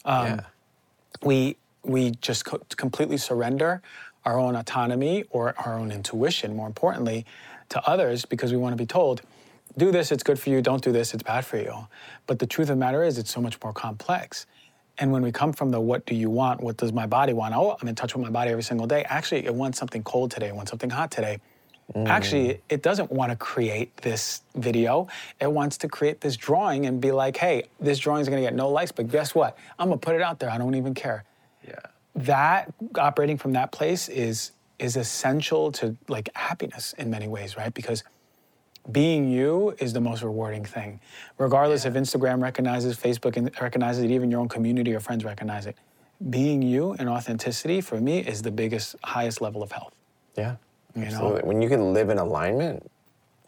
[0.07, 0.41] Um, yeah.
[1.23, 3.83] we we just co- completely surrender
[4.25, 7.25] our own autonomy or our own intuition more importantly
[7.69, 9.23] to others because we want to be told
[9.79, 11.87] do this it's good for you don't do this it's bad for you
[12.27, 14.47] but the truth of the matter is it's so much more complex
[14.99, 17.55] and when we come from the what do you want what does my body want
[17.55, 20.31] oh i'm in touch with my body every single day actually it wants something cold
[20.31, 21.39] today it wants something hot today
[21.95, 22.07] mm.
[22.09, 25.07] Actually, it doesn't want to create this video.
[25.41, 28.47] It wants to create this drawing and be like, hey, this drawing is going to
[28.47, 29.57] get no likes, but guess what?
[29.79, 30.51] I'm going to put it out there.
[30.51, 31.23] I don't even care
[31.67, 31.79] Yeah.
[32.17, 37.73] that operating from that place is is essential to like happiness in many ways right
[37.73, 38.03] because
[38.93, 41.01] being you is the most rewarding thing
[41.39, 45.67] regardless if instagram recognizes facebook and recognizes it even your own community or friends recognize
[45.67, 45.77] it
[46.31, 49.93] being you and authenticity for me is the biggest highest level of health
[50.37, 50.57] Yeah.
[50.95, 51.03] know?
[51.03, 51.43] Absolutely.
[51.43, 52.91] When you can live in alignment,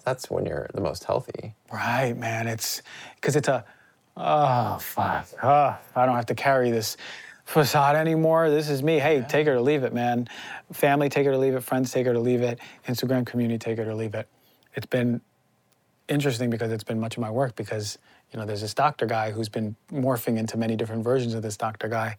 [0.04, 1.54] that's when you're the most healthy.
[1.72, 2.46] Right, man.
[2.46, 2.82] It's
[3.16, 3.64] because it's a,
[4.16, 5.28] oh, fuck.
[5.42, 6.96] Oh, I don't have to carry this
[7.44, 8.50] facade anymore.
[8.50, 8.98] This is me.
[8.98, 10.28] Hey, take it or leave it, man.
[10.72, 11.62] Family, take it or leave it.
[11.62, 12.58] Friends, take it or leave it.
[12.86, 14.28] Instagram community, take it or leave it.
[14.74, 15.20] It's been
[16.08, 17.98] interesting because it's been much of my work because,
[18.32, 21.56] you know, there's this doctor guy who's been morphing into many different versions of this
[21.56, 22.16] doctor guy.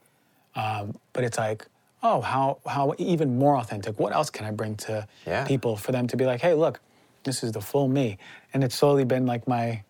[0.55, 1.65] Um, but it's like,
[2.03, 3.99] oh, how, how even more authentic.
[3.99, 5.45] What else can I bring to Yeah.
[5.45, 6.79] people for them to be like, hey, look,
[7.23, 8.17] this is the full me.
[8.53, 9.83] And it's slowly been like my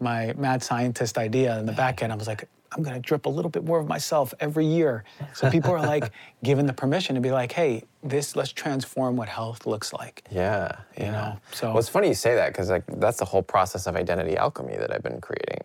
[0.00, 2.12] my mad scientist idea in the back end.
[2.12, 5.04] I was like, I'm gonna drip a little bit more of myself every year.
[5.34, 6.10] So people are like
[6.42, 10.22] given the permission to be like, hey, this let's transform what health looks like.
[10.30, 11.10] Yeah, You yeah.
[11.12, 13.96] know, so- well, it's funny you say that because like that's the whole process of
[13.96, 15.60] identity alchemy that I've been creating.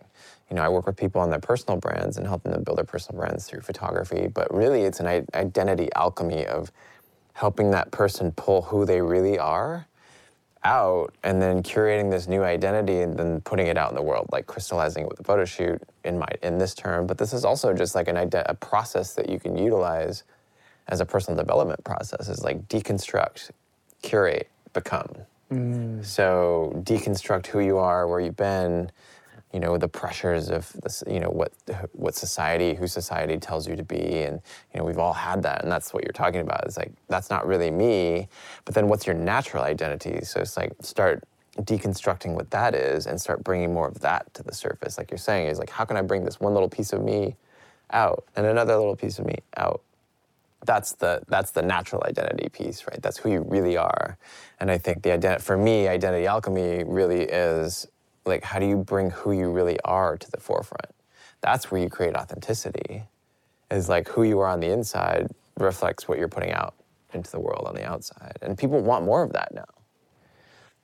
[0.50, 2.84] You know, I work with people on their personal brands and helping them build their
[2.84, 6.72] personal brands through photography, but really it's an identity alchemy of
[7.34, 9.86] helping that person pull who they really are
[10.64, 14.28] out and then curating this new identity and then putting it out in the world
[14.32, 17.06] like crystallizing it with a photo shoot in my in this term.
[17.06, 20.24] But this is also just like an ide- a process that you can utilize
[20.88, 23.50] as a personal development process is like deconstruct
[24.02, 25.14] curate become.
[25.52, 26.04] Mm.
[26.04, 28.90] So deconstruct who you are where you've been
[29.52, 31.52] you know the pressures of this you know what
[31.92, 34.40] what society who society tells you to be and
[34.72, 37.30] you know we've all had that and that's what you're talking about It's like that's
[37.30, 38.28] not really me
[38.64, 41.24] but then what's your natural identity so it's like start
[41.60, 45.18] deconstructing what that is and start bringing more of that to the surface like you're
[45.18, 47.36] saying is like how can i bring this one little piece of me
[47.90, 49.82] out and another little piece of me out
[50.66, 53.00] that's the that's the natural identity piece, right?
[53.00, 54.18] That's who you really are.
[54.60, 57.86] And I think the ident- for me, identity alchemy really is
[58.28, 60.94] like how do you bring who you really are to the forefront?
[61.40, 63.04] That's where you create authenticity.
[63.70, 66.74] Is like who you are on the inside reflects what you're putting out
[67.12, 68.38] into the world on the outside.
[68.42, 69.64] And people want more of that now.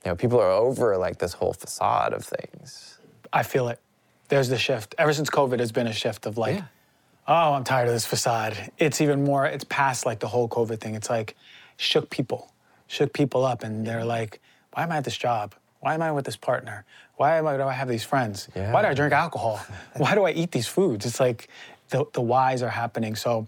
[0.04, 2.98] You know, people are over like this whole facade of things.
[3.32, 3.80] I feel it.
[4.28, 4.94] There's the shift.
[4.98, 6.64] Ever since COVID, has been a shift of like, Yeah.
[7.26, 8.70] oh, I'm tired of this facade.
[8.78, 9.46] It's even more.
[9.46, 10.94] It's past like the whole COVID thing.
[10.94, 11.36] It's like
[11.76, 12.52] shook people,
[12.86, 14.40] shook people up, and they're like,
[14.72, 15.54] why am I at this job?
[15.84, 16.86] Why am I with this partner?
[17.16, 18.48] Why am I, do I have these friends?
[18.72, 19.60] Why do I drink alcohol?
[19.98, 21.04] why do I eat these foods?
[21.04, 21.48] It's like
[21.90, 23.14] the, the whys are happening.
[23.16, 23.46] So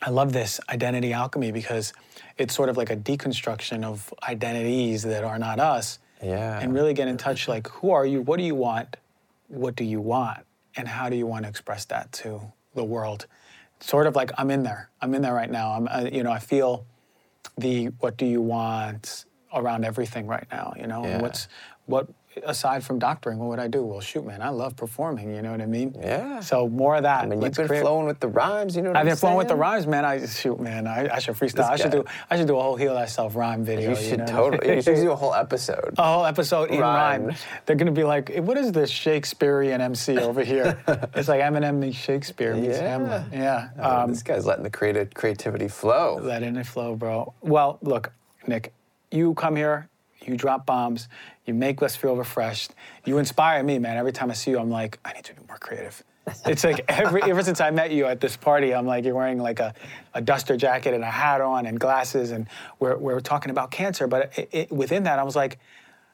[0.00, 1.92] I love this identity alchemy because
[2.38, 5.98] it's sort of like a deconstruction of identities that are not us.
[6.22, 6.58] Yeah.
[6.58, 8.22] And really get in touch like, who are you?
[8.22, 8.96] What do you want?
[9.48, 10.46] What do you want?
[10.76, 12.40] And how do you want to express that to
[12.74, 13.26] the world?
[13.80, 14.88] Sort of like I'm in there.
[15.02, 15.72] I'm in there right now.
[15.72, 16.86] I'm, you know, I feel
[17.58, 20.72] the what do you want around everything right now.
[20.76, 21.22] You know, And Yeah.
[21.22, 21.48] what's
[21.86, 22.08] what
[22.46, 23.84] aside from doctoring, what would I do?
[23.84, 25.32] Well, shoot, man, I love performing.
[25.32, 25.94] You know what I mean?
[26.00, 26.40] Yeah.
[26.40, 27.22] So more of that.
[27.22, 29.36] I mean, you've been create- flowing with the rhymes, you know what I've been flowing
[29.36, 30.04] with the rhymes, man.
[30.04, 30.88] I shoot, man.
[30.88, 31.70] I, I should freestyle.
[31.70, 32.04] I should do.
[32.30, 33.90] I should do a whole heal thyself rhyme video.
[33.90, 34.26] You should know?
[34.26, 34.74] totally.
[34.76, 35.94] You should do a whole episode.
[35.96, 37.26] a whole episode in rhyme.
[37.26, 37.36] Rhyme.
[37.66, 40.76] They're gonna be like, what is this Shakespearean MC over here?
[41.14, 42.88] it's like Eminem meets Shakespeare meets Yeah.
[42.88, 43.22] Hamlet.
[43.32, 43.68] Yeah.
[43.78, 46.18] Oh, Um, this guy's letting the creative creativity flow.
[46.20, 47.32] letting it flow, bro.
[47.42, 48.10] Well, look,
[48.48, 48.72] Nick,
[49.14, 49.88] you come here,
[50.26, 51.08] you drop bombs,
[51.46, 52.72] you make us feel refreshed.
[53.04, 53.96] You inspire me, man.
[53.96, 56.02] Every time I see you, I'm like, I need to be more creative.
[56.46, 59.38] It's like every ever since I met you at this party, I'm like, you're wearing
[59.38, 59.74] like a,
[60.14, 62.46] a duster jacket and a hat on and glasses, and
[62.78, 64.06] we're, we're talking about cancer.
[64.06, 65.58] But it, it, within that, I was like,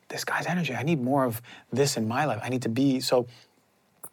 [0.09, 0.75] this guy's energy.
[0.75, 1.41] I need more of
[1.73, 2.41] this in my life.
[2.43, 3.27] I need to be so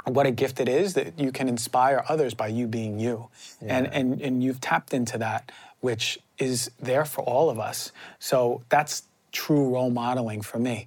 [0.05, 3.27] what a gift it is that you can inspire others by you being you.
[3.61, 5.51] And, and, and you've tapped into that,
[5.87, 7.93] which is there for all of us.
[8.19, 10.83] So that's true role modeling for me.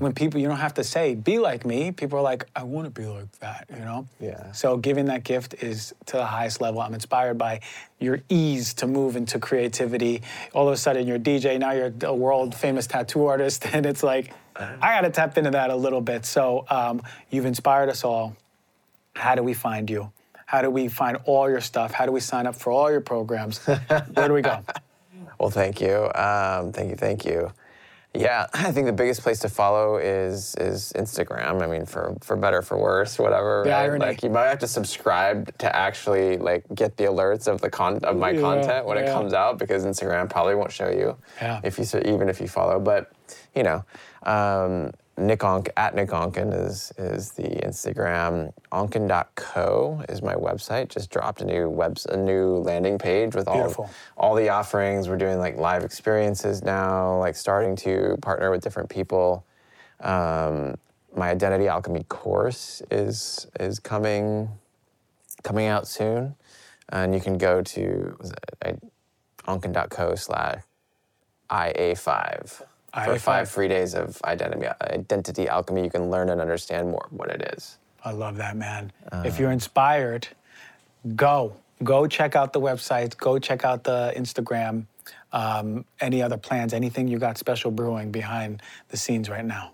[0.00, 1.92] When people, you don't have to say, be like me.
[1.92, 4.08] People are like, I want to be like that, you know?
[4.18, 4.50] Yeah.
[4.50, 6.80] So giving that gift is to the highest level.
[6.80, 7.60] I'm inspired by
[8.00, 10.22] your ease to move into creativity.
[10.52, 13.64] All of a sudden, you're a DJ, now you're a world famous tattoo artist.
[13.72, 16.26] And it's like, I got to tap into that a little bit.
[16.26, 18.34] So um, you've inspired us all
[19.14, 20.10] how do we find you?
[20.50, 21.92] How do we find all your stuff?
[21.92, 23.58] How do we sign up for all your programs?
[23.66, 24.58] Where do we go?
[25.38, 26.10] Well, thank you.
[26.14, 26.96] Um, thank you.
[26.96, 27.50] Thank you.
[28.12, 31.62] Yeah, I think the biggest place to follow is is Instagram.
[31.62, 33.62] I mean, for for better, for worse, whatever.
[33.64, 33.84] The right?
[33.84, 34.04] irony.
[34.04, 38.00] Like you might have to subscribe to actually like get the alerts of the con
[38.04, 41.60] of my Yeah, content when it comes out because Instagram probably won't show you Yeah.
[41.64, 42.78] if you so- even if you follow.
[42.78, 43.10] But
[43.54, 43.82] you know,
[44.24, 44.90] um,
[45.20, 48.52] Nick Onk at Nick Onken is is the Instagram.
[48.72, 50.88] Onken.co is my website.
[50.88, 53.90] Just dropped a new webs a new landing page with all Beautiful.
[54.16, 55.08] all the offerings.
[55.08, 59.44] We're doing like live experiences now, like starting to partner with different people.
[60.00, 60.76] Um,
[61.14, 64.48] my identity alchemy course is is coming
[65.42, 66.34] coming out soon,
[66.88, 68.16] and you can go to
[69.46, 70.62] onken.co slash
[71.50, 72.62] IA5
[72.92, 73.20] for IA5.
[73.20, 75.84] five free days of identity identity alchemy.
[75.84, 77.78] You can learn and understand more of what it is.
[78.04, 78.92] I love that, man.
[79.24, 80.28] if you're inspired,
[81.16, 81.54] go.
[81.82, 84.84] Go check out the websites, go check out the Instagram.
[85.32, 89.72] Um, any other plans, anything you got special brewing behind the scenes right now?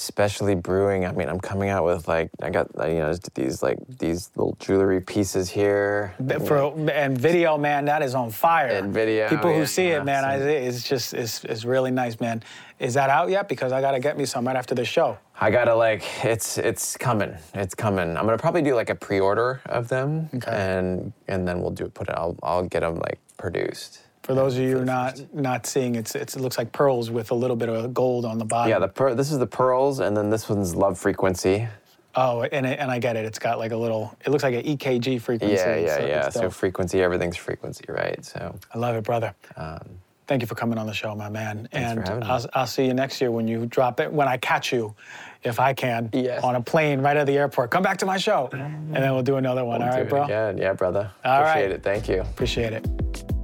[0.00, 1.04] Specially brewing.
[1.04, 4.56] I mean, I'm coming out with like I got you know these like these little
[4.58, 6.14] jewelry pieces here.
[6.46, 8.68] For and video, man, that is on fire.
[8.68, 12.18] And video, people who see yeah, it, man, I, it's just it's, it's really nice,
[12.18, 12.42] man.
[12.78, 13.48] Is that out yet?
[13.48, 15.18] Because I gotta get me some right after the show.
[15.38, 17.36] I gotta like it's it's coming.
[17.54, 18.16] It's coming.
[18.16, 20.50] I'm gonna probably do like a pre-order of them, Okay.
[20.50, 22.14] and and then we'll do put it.
[22.16, 24.00] I'll I'll get them like produced.
[24.22, 27.30] For those of you who not not seeing, it's, it's it looks like pearls with
[27.30, 28.70] a little bit of gold on the bottom.
[28.70, 31.66] Yeah, the per- this is the pearls, and then this one's love frequency.
[32.14, 33.24] oh, and it, and I get it.
[33.24, 34.14] It's got like a little.
[34.24, 35.54] It looks like an EKG frequency.
[35.56, 36.28] Yeah, yeah, so yeah.
[36.28, 38.22] So frequency, everything's frequency, right?
[38.24, 39.34] So I love it, brother.
[39.56, 39.80] um,
[40.26, 41.68] Thank you for coming on the show, my man.
[41.72, 42.08] And.
[42.08, 44.94] I'll, I'll see you next year when you drop it, when I catch you,
[45.42, 46.44] if I can, Yes.
[46.44, 47.72] on a plane right at the airport.
[47.72, 49.82] Come back to my show, and then we'll do another one.
[49.82, 50.22] All do right, bro?
[50.24, 50.56] again.
[50.56, 51.10] Yeah, brother.
[51.24, 51.50] All right.
[51.50, 51.82] Appreciate it.
[51.82, 52.20] Thank you.
[52.20, 53.39] Appreciate it.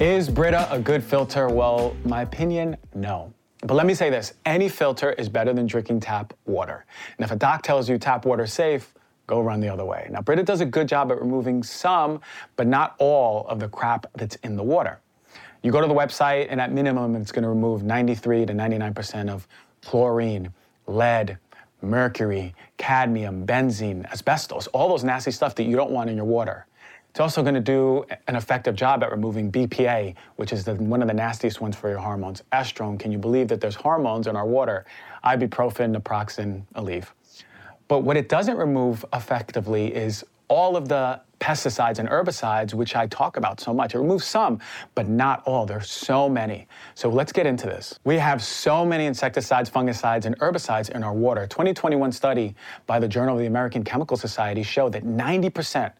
[0.00, 1.48] Is Brita a good filter?
[1.48, 3.32] Well, my opinion, no.
[3.60, 6.84] But let me say this any filter is better than drinking tap water.
[7.16, 8.92] And if a doc tells you tap water's safe,
[9.28, 10.08] go run the other way.
[10.10, 12.20] Now, Brita does a good job at removing some,
[12.56, 14.98] but not all of the crap that's in the water.
[15.62, 19.30] You go to the website, and at minimum, it's going to remove 93 to 99%
[19.30, 19.46] of
[19.80, 20.52] chlorine,
[20.88, 21.38] lead,
[21.82, 26.66] mercury, cadmium, benzene, asbestos, all those nasty stuff that you don't want in your water.
[27.14, 31.00] It's also going to do an effective job at removing BPA, which is the, one
[31.00, 32.42] of the nastiest ones for your hormones.
[32.52, 34.84] Estrone, can you believe that there's hormones in our water?
[35.22, 37.06] Ibuprofen, naproxen, Aleve.
[37.86, 43.06] But what it doesn't remove effectively is all of the pesticides and herbicides, which I
[43.06, 43.94] talk about so much.
[43.94, 44.58] It removes some,
[44.96, 45.66] but not all.
[45.66, 46.66] There's so many.
[46.96, 47.96] So let's get into this.
[48.02, 51.42] We have so many insecticides, fungicides, and herbicides in our water.
[51.42, 52.56] A 2021 study
[52.86, 55.92] by the Journal of the American Chemical Society showed that 90%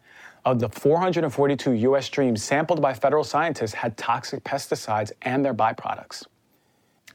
[0.45, 6.25] of the 442 US streams sampled by federal scientists had toxic pesticides and their byproducts.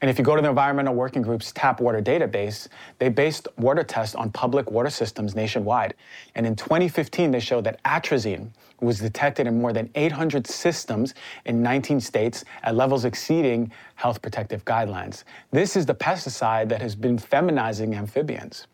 [0.02, 2.70] And if you go to the Environmental Working Group's tap water database,
[3.00, 5.94] they based water tests on public water systems nationwide.
[6.36, 11.16] And in 2015, they showed that atrazine was detected in more than 800 systems
[11.46, 15.26] in 19 states at levels exceeding health protective guidelines.
[15.52, 18.68] This is the pesticide that has been feminizing amphibians.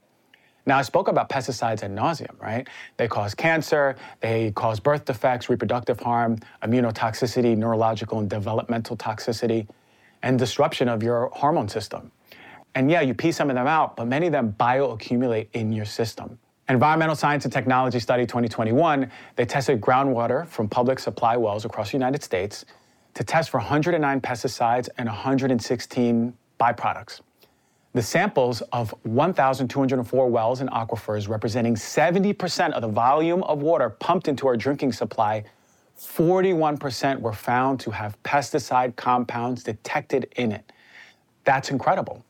[0.68, 2.68] Now, I spoke about pesticides ad nauseum, right?
[2.97, 9.68] They cause cancer, they cause birth defects, reproductive harm, immunotoxicity, neurological and developmental toxicity,
[10.24, 12.11] and disruption of your hormone system.
[12.74, 15.86] And yeah, you pee some of them out, but many of them bioaccumulate in your
[15.86, 16.39] system.
[16.68, 21.97] Environmental Science and Technology Study 2021, they tested groundwater from public supply wells across the
[21.97, 22.66] United States
[23.13, 27.22] to test for 109 pesticides and 116 byproducts.
[27.95, 34.27] The samples of 1,204 wells and aquifers, representing 70% of the volume of water pumped
[34.27, 35.45] into our drinking supply,
[35.97, 40.73] 41% were found to have pesticide compounds detected in it.
[41.45, 42.25] That's incredible.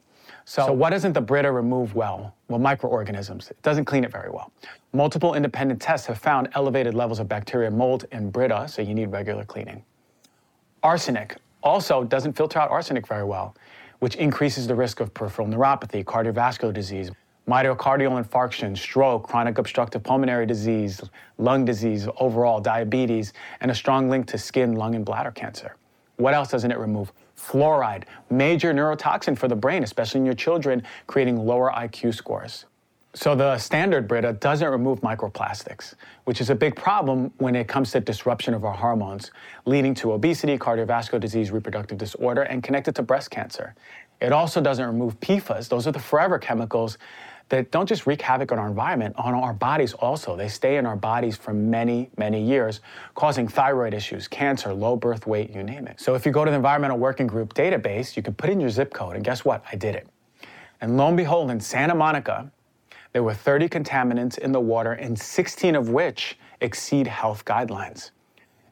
[0.45, 2.35] So, so what doesn't the Brita remove well?
[2.47, 3.49] Well, microorganisms.
[3.49, 4.51] It doesn't clean it very well.
[4.93, 9.07] Multiple independent tests have found elevated levels of bacteria mold in Brita, so you need
[9.07, 9.83] regular cleaning.
[10.83, 13.55] Arsenic also doesn't filter out arsenic very well,
[13.99, 17.11] which increases the risk of peripheral neuropathy, cardiovascular disease,
[17.47, 21.01] myocardial infarction, stroke, chronic obstructive pulmonary disease,
[21.37, 25.75] lung disease, overall diabetes, and a strong link to skin, lung, and bladder cancer.
[26.17, 27.11] What else doesn't it remove?
[27.37, 32.65] Fluoride, major neurotoxin for the brain, especially in your children, creating lower IQ scores.
[33.15, 35.93] So the standard Brita doesn't remove microplastics,
[36.25, 39.31] which is a big problem when it comes to disruption of our hormones,
[39.63, 43.73] leading to obesity, cardiovascular disease, reproductive disorder, and connected to breast cancer.
[44.19, 45.69] It also doesn't remove PFAS.
[45.69, 46.97] Those are the forever chemicals
[47.47, 50.35] that don't just wreak havoc on our environment, on our bodies also.
[50.35, 52.81] They stay in our bodies for many, many years,
[53.13, 56.01] causing thyroid issues, cancer, low birth weight, you name it.
[56.01, 58.69] So if you go to the Environmental Working Group database, you can put in your
[58.69, 59.63] zip code, and guess what?
[59.71, 60.09] I did it.
[60.81, 62.51] And lo and behold, in Santa Monica,
[63.15, 68.11] there were 30 contaminants in the water, and 16 of which exceed health guidelines.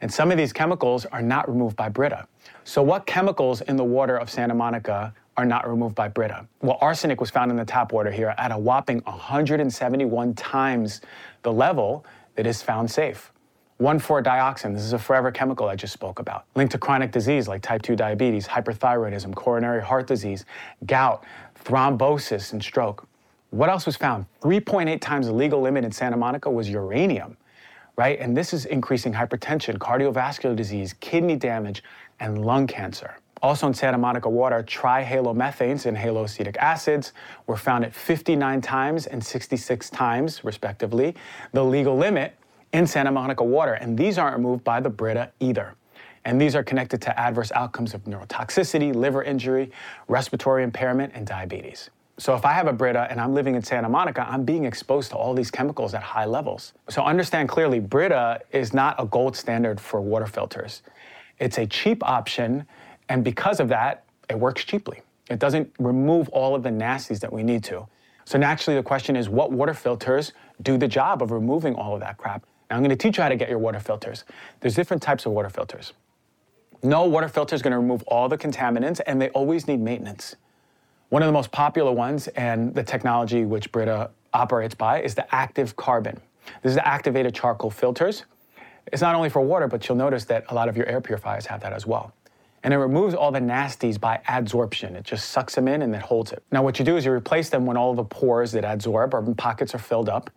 [0.02, 2.28] And some of these chemicals are not removed by Brita.
[2.66, 6.46] So, what chemicals in the water of Santa Monica are not removed by Brita?
[6.62, 11.00] Well, arsenic was found in the tap water here at a whopping 171 times
[11.44, 12.06] the level
[12.36, 13.32] that is found safe.
[13.80, 17.62] 1,4-dioxin, this is a forever chemical I just spoke about, linked to chronic disease like
[17.62, 20.44] type 2 diabetes, hyperthyroidism, coronary heart disease,
[20.86, 21.24] gout,
[21.64, 23.08] thrombosis, and stroke.
[23.54, 24.26] What else was found?
[24.42, 27.38] 3.8 times the legal limit in Santa Monica was uranium,
[27.96, 28.20] right?
[28.20, 31.84] And this is increasing hypertension, cardiovascular disease, kidney damage,
[32.20, 33.16] and lung cancer.
[33.44, 37.14] Also in Santa Monica water, trihalomethanes and haloacetic acids
[37.46, 41.14] were found at 59 times and 66 times, respectively,
[41.52, 42.34] the legal limit
[42.72, 43.74] in Santa Monica water.
[43.74, 45.76] And these aren't removed by the Brita either.
[46.26, 49.72] And these are connected to adverse outcomes of neurotoxicity, liver injury,
[50.08, 51.92] respiratory impairment, and diabetes.
[52.20, 55.10] So if I have a Brita and I'm living in Santa Monica, I'm being exposed
[55.12, 56.74] to all these chemicals at high levels.
[56.90, 60.84] So understand clearly, Brita is not a gold standard for water filters.
[61.40, 62.68] It's a cheap option,
[63.10, 65.02] and because of that, it works cheaply.
[65.30, 67.88] It doesn't remove all of the nasties that we need to.
[68.26, 72.00] So naturally, the question is, what water filters do the job of removing all of
[72.02, 72.46] that crap?
[72.70, 74.24] Now, I'm going to teach you how to get your water filters.
[74.60, 75.94] There's different types of water filters.
[76.84, 80.36] No water filter is going to remove all the contaminants, and they always need maintenance.
[81.14, 85.36] One of the most popular ones, and the technology which Brita operates by, is the
[85.36, 86.20] active carbon.
[86.64, 88.24] This is the activated charcoal filters.
[88.92, 91.46] It's not only for water, but you'll notice that a lot of your air purifiers
[91.46, 92.16] have that as well.
[92.64, 94.96] And it removes all the nasties by adsorption.
[94.96, 96.42] It just sucks them in and it holds it.
[96.52, 99.36] Now, what you do is you replace them when all the pores that adsorb or
[99.36, 100.32] pockets are filled up.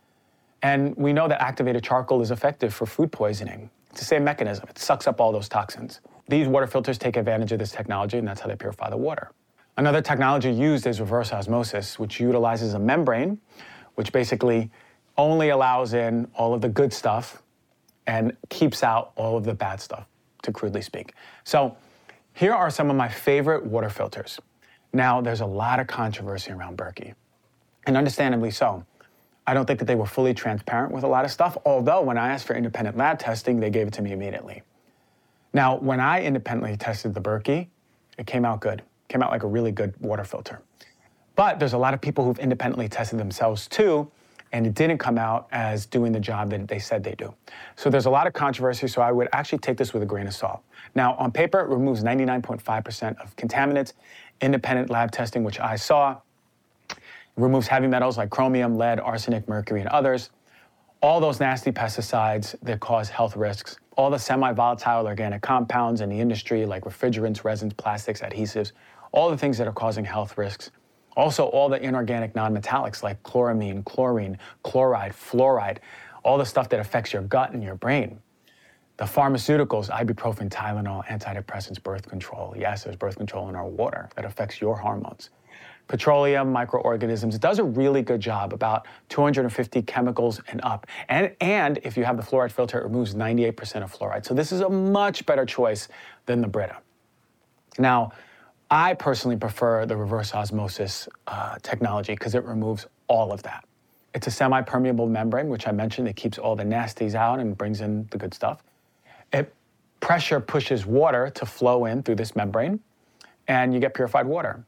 [0.61, 3.71] And we know that activated charcoal is effective for food poisoning.
[3.89, 6.01] It's the same mechanism, it sucks up all those toxins.
[6.27, 9.31] These water filters take advantage of this technology, and that's how they purify the water.
[9.77, 13.39] Another technology used is reverse osmosis, which utilizes a membrane,
[13.93, 14.71] which basically
[15.17, 17.43] only allows in all of the good stuff
[18.07, 20.07] and keeps out all of the bad stuff,
[20.41, 21.13] to crudely speak.
[21.43, 21.77] So,
[22.33, 24.39] here are some of my favorite water filters.
[24.93, 27.13] Now, there's a lot of controversy around Berkey,
[27.85, 28.85] and understandably so.
[29.45, 32.17] I don't think that they were fully transparent with a lot of stuff, although when
[32.17, 34.63] I asked for independent lab testing, they gave it to me immediately.
[35.53, 37.67] Now, when I independently tested the Berkey,
[38.17, 38.81] it came out good.
[39.07, 40.61] Came out like a really good water filter.
[41.35, 44.11] But there's a lot of people who've independently tested themselves too,
[44.51, 47.33] and it didn't come out as doing the job that they said they do.
[47.75, 50.27] So there's a lot of controversy, so I would actually take this with a grain
[50.27, 50.61] of salt.
[50.95, 53.93] Now, on paper, it removes 99.5% of contaminants.
[54.41, 56.17] Independent lab testing, which I saw,
[57.35, 60.31] removes heavy metals like chromium, lead, arsenic, mercury, and others.
[61.01, 66.09] All those nasty pesticides that cause health risks, all the semi volatile organic compounds in
[66.09, 68.71] the industry like refrigerants, resins, plastics, adhesives,
[69.17, 70.69] all the things that are causing health risks
[71.17, 75.79] also, all the inorganic nonmetallics like chloramine, chlorine, chloride, fluoride,
[76.23, 78.19] all the stuff that affects your gut and your brain.
[78.97, 82.53] The pharmaceuticals, ibuprofen, Tylenol, antidepressants, birth control.
[82.55, 85.31] Yes, there's birth control in our water that affects your hormones.
[85.87, 87.33] Petroleum, microorganisms.
[87.33, 90.85] It does a really good job, about 250 chemicals and up.
[91.09, 94.23] And, and if you have the fluoride filter, it removes 98% of fluoride.
[94.23, 95.87] So this is a much better choice
[96.27, 96.77] than the Brita.
[97.79, 98.11] Now,
[98.69, 103.63] I personally prefer the reverse osmosis uh, technology because it removes all of that.
[104.13, 107.57] It's a semi permeable membrane, which I mentioned, it keeps all the nasties out and
[107.57, 108.63] brings in the good stuff.
[109.31, 109.53] It
[109.99, 112.79] pressure pushes water to flow in through this membrane,
[113.47, 114.63] and you get purified water.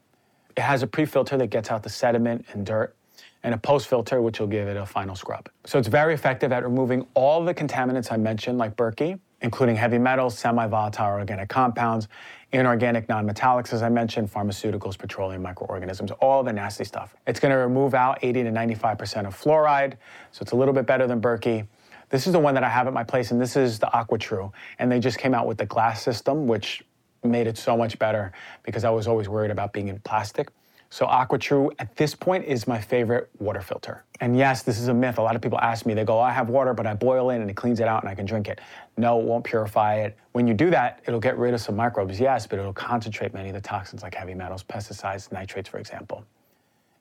[0.56, 2.94] It has a pre filter that gets out the sediment and dirt,
[3.42, 5.48] and a post filter, which will give it a final scrub.
[5.64, 9.98] So it's very effective at removing all the contaminants I mentioned, like Berkey, including heavy
[9.98, 12.08] metals, semi volatile organic compounds,
[12.52, 17.14] inorganic nonmetallics, as I mentioned, pharmaceuticals, petroleum, microorganisms, all the nasty stuff.
[17.26, 19.94] It's going to remove out 80 to 95% of fluoride,
[20.32, 21.66] so it's a little bit better than Berkey.
[22.08, 24.52] This is the one that I have at my place, and this is the AquaTru.
[24.80, 26.82] And they just came out with the glass system, which
[27.22, 28.32] made it so much better
[28.64, 30.48] because I was always worried about being in plastic.
[30.92, 34.04] So AquaTru at this point is my favorite water filter.
[34.18, 35.18] And yes, this is a myth.
[35.18, 37.36] A lot of people ask me, they go, I have water, but I boil it
[37.36, 38.60] and it cleans it out and I can drink it.
[38.96, 40.18] No, it won't purify it.
[40.32, 43.50] When you do that, it'll get rid of some microbes, yes, but it'll concentrate many
[43.50, 46.24] of the toxins like heavy metals, pesticides, nitrates, for example.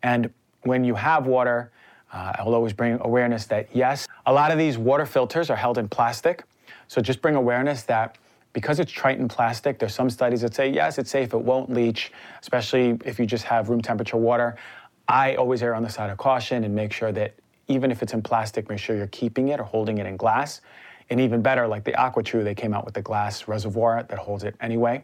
[0.04, 1.72] And when you have water,
[2.14, 5.56] uh, I will always bring awareness that yes, a lot of these water filters are
[5.56, 6.44] held in plastic.
[6.88, 8.20] So just bring awareness that
[8.54, 12.12] because it's Tritan plastic, there's some studies that say, yes, it's safe, it won't leach,
[12.42, 14.58] especially if you just have room temperature water.
[15.08, 17.36] I always err on the side of caution and make sure that
[17.68, 20.62] even if it's in plastic, make sure you're keeping it or holding it in glass.
[21.10, 24.44] And even better, like the AquaTru, they came out with the glass reservoir that holds
[24.44, 25.04] it anyway.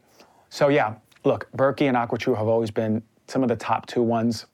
[0.49, 4.45] So yeah, look, Berkey and AquaTru have always been some of the top two ones.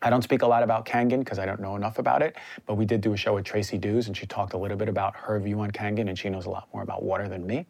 [0.00, 2.36] I don't speak a lot about Kangen because I don't know enough about it,
[2.66, 4.88] but we did do a show with Tracy Dews and she talked a little bit
[4.88, 7.66] about her view on Kangen and she knows a lot more about water than me.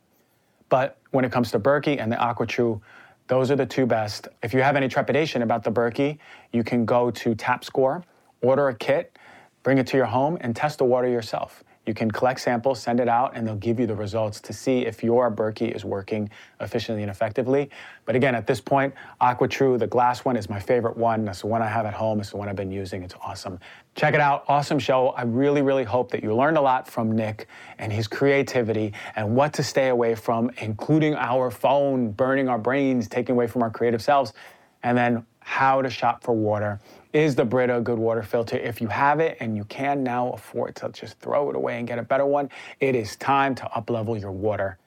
[0.68, 2.80] But when it comes to Berkey and the AquaTru,
[3.26, 4.28] those are the two best.
[4.42, 6.18] If you have any trepidation about the Berkey,
[6.52, 8.02] you can go to TapScore,
[8.42, 9.18] order a kit,
[9.62, 11.62] bring it to your home, and test the water yourself.
[11.88, 14.84] You can collect samples, send it out, and they'll give you the results to see
[14.84, 16.28] if your Berkey is working
[16.60, 17.70] efficiently and effectively.
[18.04, 18.92] But again, at this point,
[19.22, 21.24] AquaTru, the glass one, is my favorite one.
[21.24, 22.20] That's the one I have at home.
[22.20, 23.02] It's the one I've been using.
[23.02, 23.58] It's awesome.
[23.94, 24.44] Check it out.
[24.48, 25.08] Awesome show.
[25.16, 27.48] I really, really hope that you learned a lot from Nick
[27.78, 33.08] and his creativity and what to stay away from, including our phone burning our brains,
[33.08, 34.34] taking away from our creative selves,
[34.82, 36.78] and then how to shop for water
[37.12, 38.56] is the Brita Good Water Filter.
[38.56, 41.86] If you have it and you can now afford to just throw it away and
[41.86, 44.78] get a better one, it is time to uplevel your water.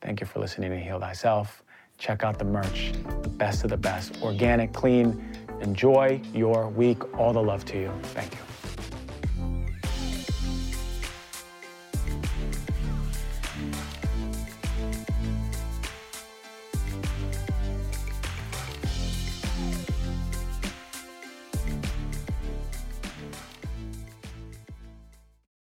[0.00, 1.62] Thank you for listening to Heal Thyself.
[1.96, 2.92] Check out the merch,
[3.22, 5.24] the best of the best, organic, clean.
[5.60, 7.18] Enjoy your week.
[7.18, 7.92] All the love to you.
[8.02, 8.53] Thank you.